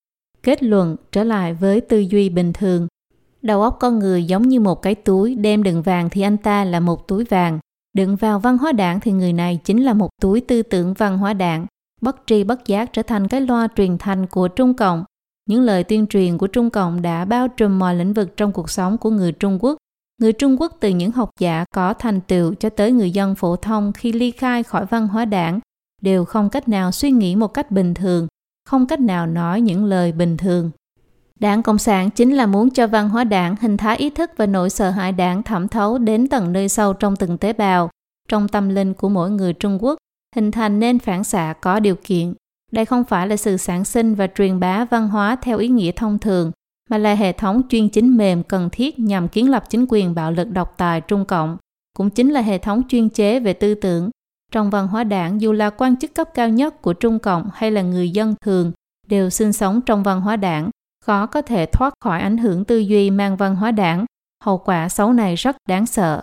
[0.42, 2.88] Kết luận trở lại với tư duy bình thường.
[3.42, 6.64] Đầu óc con người giống như một cái túi, đem đựng vàng thì anh ta
[6.64, 7.58] là một túi vàng.
[7.96, 11.18] Đựng vào văn hóa đảng thì người này chính là một túi tư tưởng văn
[11.18, 11.66] hóa đảng
[12.04, 15.04] bất tri bất giác trở thành cái loa truyền thanh của Trung Cộng.
[15.48, 18.70] Những lời tuyên truyền của Trung Cộng đã bao trùm mọi lĩnh vực trong cuộc
[18.70, 19.76] sống của người Trung Quốc.
[20.20, 23.56] Người Trung Quốc từ những học giả có thành tựu cho tới người dân phổ
[23.56, 25.60] thông khi ly khai khỏi văn hóa đảng
[26.02, 28.26] đều không cách nào suy nghĩ một cách bình thường,
[28.68, 30.70] không cách nào nói những lời bình thường.
[31.40, 34.46] Đảng Cộng sản chính là muốn cho văn hóa đảng hình thái ý thức và
[34.46, 37.90] nỗi sợ hãi đảng thẩm thấu đến tận nơi sâu trong từng tế bào,
[38.28, 39.98] trong tâm linh của mỗi người Trung Quốc
[40.34, 42.34] hình thành nên phản xạ có điều kiện.
[42.72, 45.92] Đây không phải là sự sản sinh và truyền bá văn hóa theo ý nghĩa
[45.92, 46.52] thông thường,
[46.90, 50.32] mà là hệ thống chuyên chính mềm cần thiết nhằm kiến lập chính quyền bạo
[50.32, 51.56] lực độc tài Trung Cộng,
[51.96, 54.10] cũng chính là hệ thống chuyên chế về tư tưởng.
[54.52, 57.70] Trong văn hóa đảng, dù là quan chức cấp cao nhất của Trung Cộng hay
[57.70, 58.72] là người dân thường,
[59.06, 60.70] đều sinh sống trong văn hóa đảng,
[61.04, 64.04] khó có thể thoát khỏi ảnh hưởng tư duy mang văn hóa đảng.
[64.44, 66.22] Hậu quả xấu này rất đáng sợ.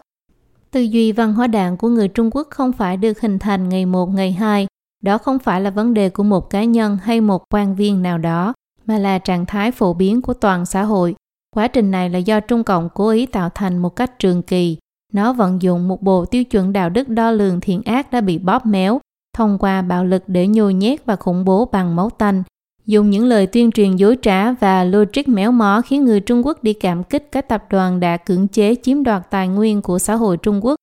[0.71, 3.85] Tư duy văn hóa đảng của người Trung Quốc không phải được hình thành ngày
[3.85, 4.67] một ngày hai.
[5.03, 8.17] Đó không phải là vấn đề của một cá nhân hay một quan viên nào
[8.17, 8.53] đó,
[8.85, 11.15] mà là trạng thái phổ biến của toàn xã hội.
[11.55, 14.77] Quá trình này là do Trung Cộng cố ý tạo thành một cách trường kỳ.
[15.13, 18.37] Nó vận dụng một bộ tiêu chuẩn đạo đức đo lường thiện ác đã bị
[18.37, 18.99] bóp méo,
[19.37, 22.43] thông qua bạo lực để nhồi nhét và khủng bố bằng máu tanh,
[22.85, 26.63] dùng những lời tuyên truyền dối trá và logic méo mó khiến người Trung Quốc
[26.63, 30.15] đi cảm kích các tập đoàn đã cưỡng chế chiếm đoạt tài nguyên của xã
[30.15, 30.75] hội Trung Quốc,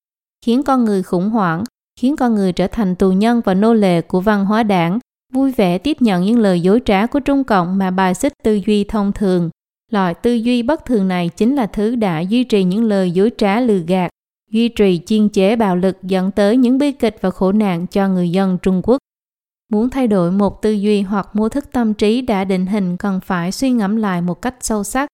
[0.47, 1.65] khiến con người khủng hoảng,
[2.01, 4.99] khiến con người trở thành tù nhân và nô lệ của văn hóa đảng,
[5.33, 8.61] vui vẻ tiếp nhận những lời dối trá của Trung Cộng mà bài xích tư
[8.67, 9.51] duy thông thường.
[9.93, 13.31] Loại tư duy bất thường này chính là thứ đã duy trì những lời dối
[13.39, 14.11] trá lừa gạt,
[14.51, 18.09] duy trì chiên chế bạo lực dẫn tới những bi kịch và khổ nạn cho
[18.09, 18.99] người dân Trung Quốc.
[19.73, 23.21] Muốn thay đổi một tư duy hoặc mô thức tâm trí đã định hình cần
[23.21, 25.09] phải suy ngẫm lại một cách sâu sắc,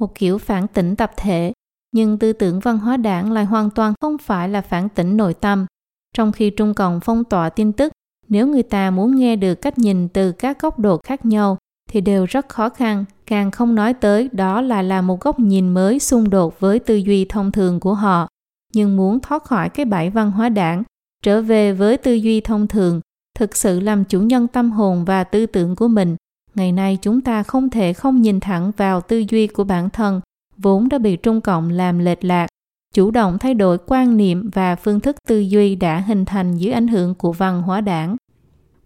[0.00, 1.52] một kiểu phản tỉnh tập thể,
[1.92, 5.34] nhưng tư tưởng văn hóa đảng lại hoàn toàn không phải là phản tỉnh nội
[5.34, 5.66] tâm.
[6.14, 7.92] Trong khi Trung Cộng phong tỏa tin tức,
[8.28, 11.58] nếu người ta muốn nghe được cách nhìn từ các góc độ khác nhau
[11.90, 15.68] thì đều rất khó khăn, càng không nói tới đó là là một góc nhìn
[15.68, 18.28] mới xung đột với tư duy thông thường của họ.
[18.74, 20.82] Nhưng muốn thoát khỏi cái bẫy văn hóa đảng,
[21.22, 23.00] trở về với tư duy thông thường,
[23.38, 26.16] thực sự làm chủ nhân tâm hồn và tư tưởng của mình,
[26.54, 30.20] ngày nay chúng ta không thể không nhìn thẳng vào tư duy của bản thân,
[30.56, 32.46] vốn đã bị Trung Cộng làm lệch lạc,
[32.94, 36.72] chủ động thay đổi quan niệm và phương thức tư duy đã hình thành dưới
[36.72, 38.16] ảnh hưởng của văn hóa đảng.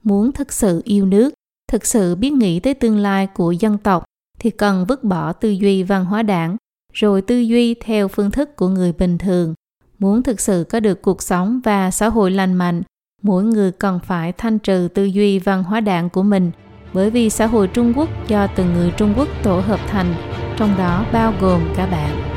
[0.03, 1.35] Muốn thực sự yêu nước,
[1.73, 4.05] thực sự biết nghĩ tới tương lai của dân tộc
[4.39, 6.57] thì cần vứt bỏ tư duy văn hóa đảng,
[6.93, 9.55] rồi tư duy theo phương thức của người bình thường.
[9.99, 12.83] Muốn thực sự có được cuộc sống và xã hội lành mạnh,
[13.25, 16.51] mỗi người cần phải thanh trừ tư duy văn hóa đảng của mình,
[16.93, 20.15] bởi vì xã hội Trung Quốc do từng người Trung Quốc tổ hợp thành,
[20.57, 22.34] trong đó bao gồm cả bạn.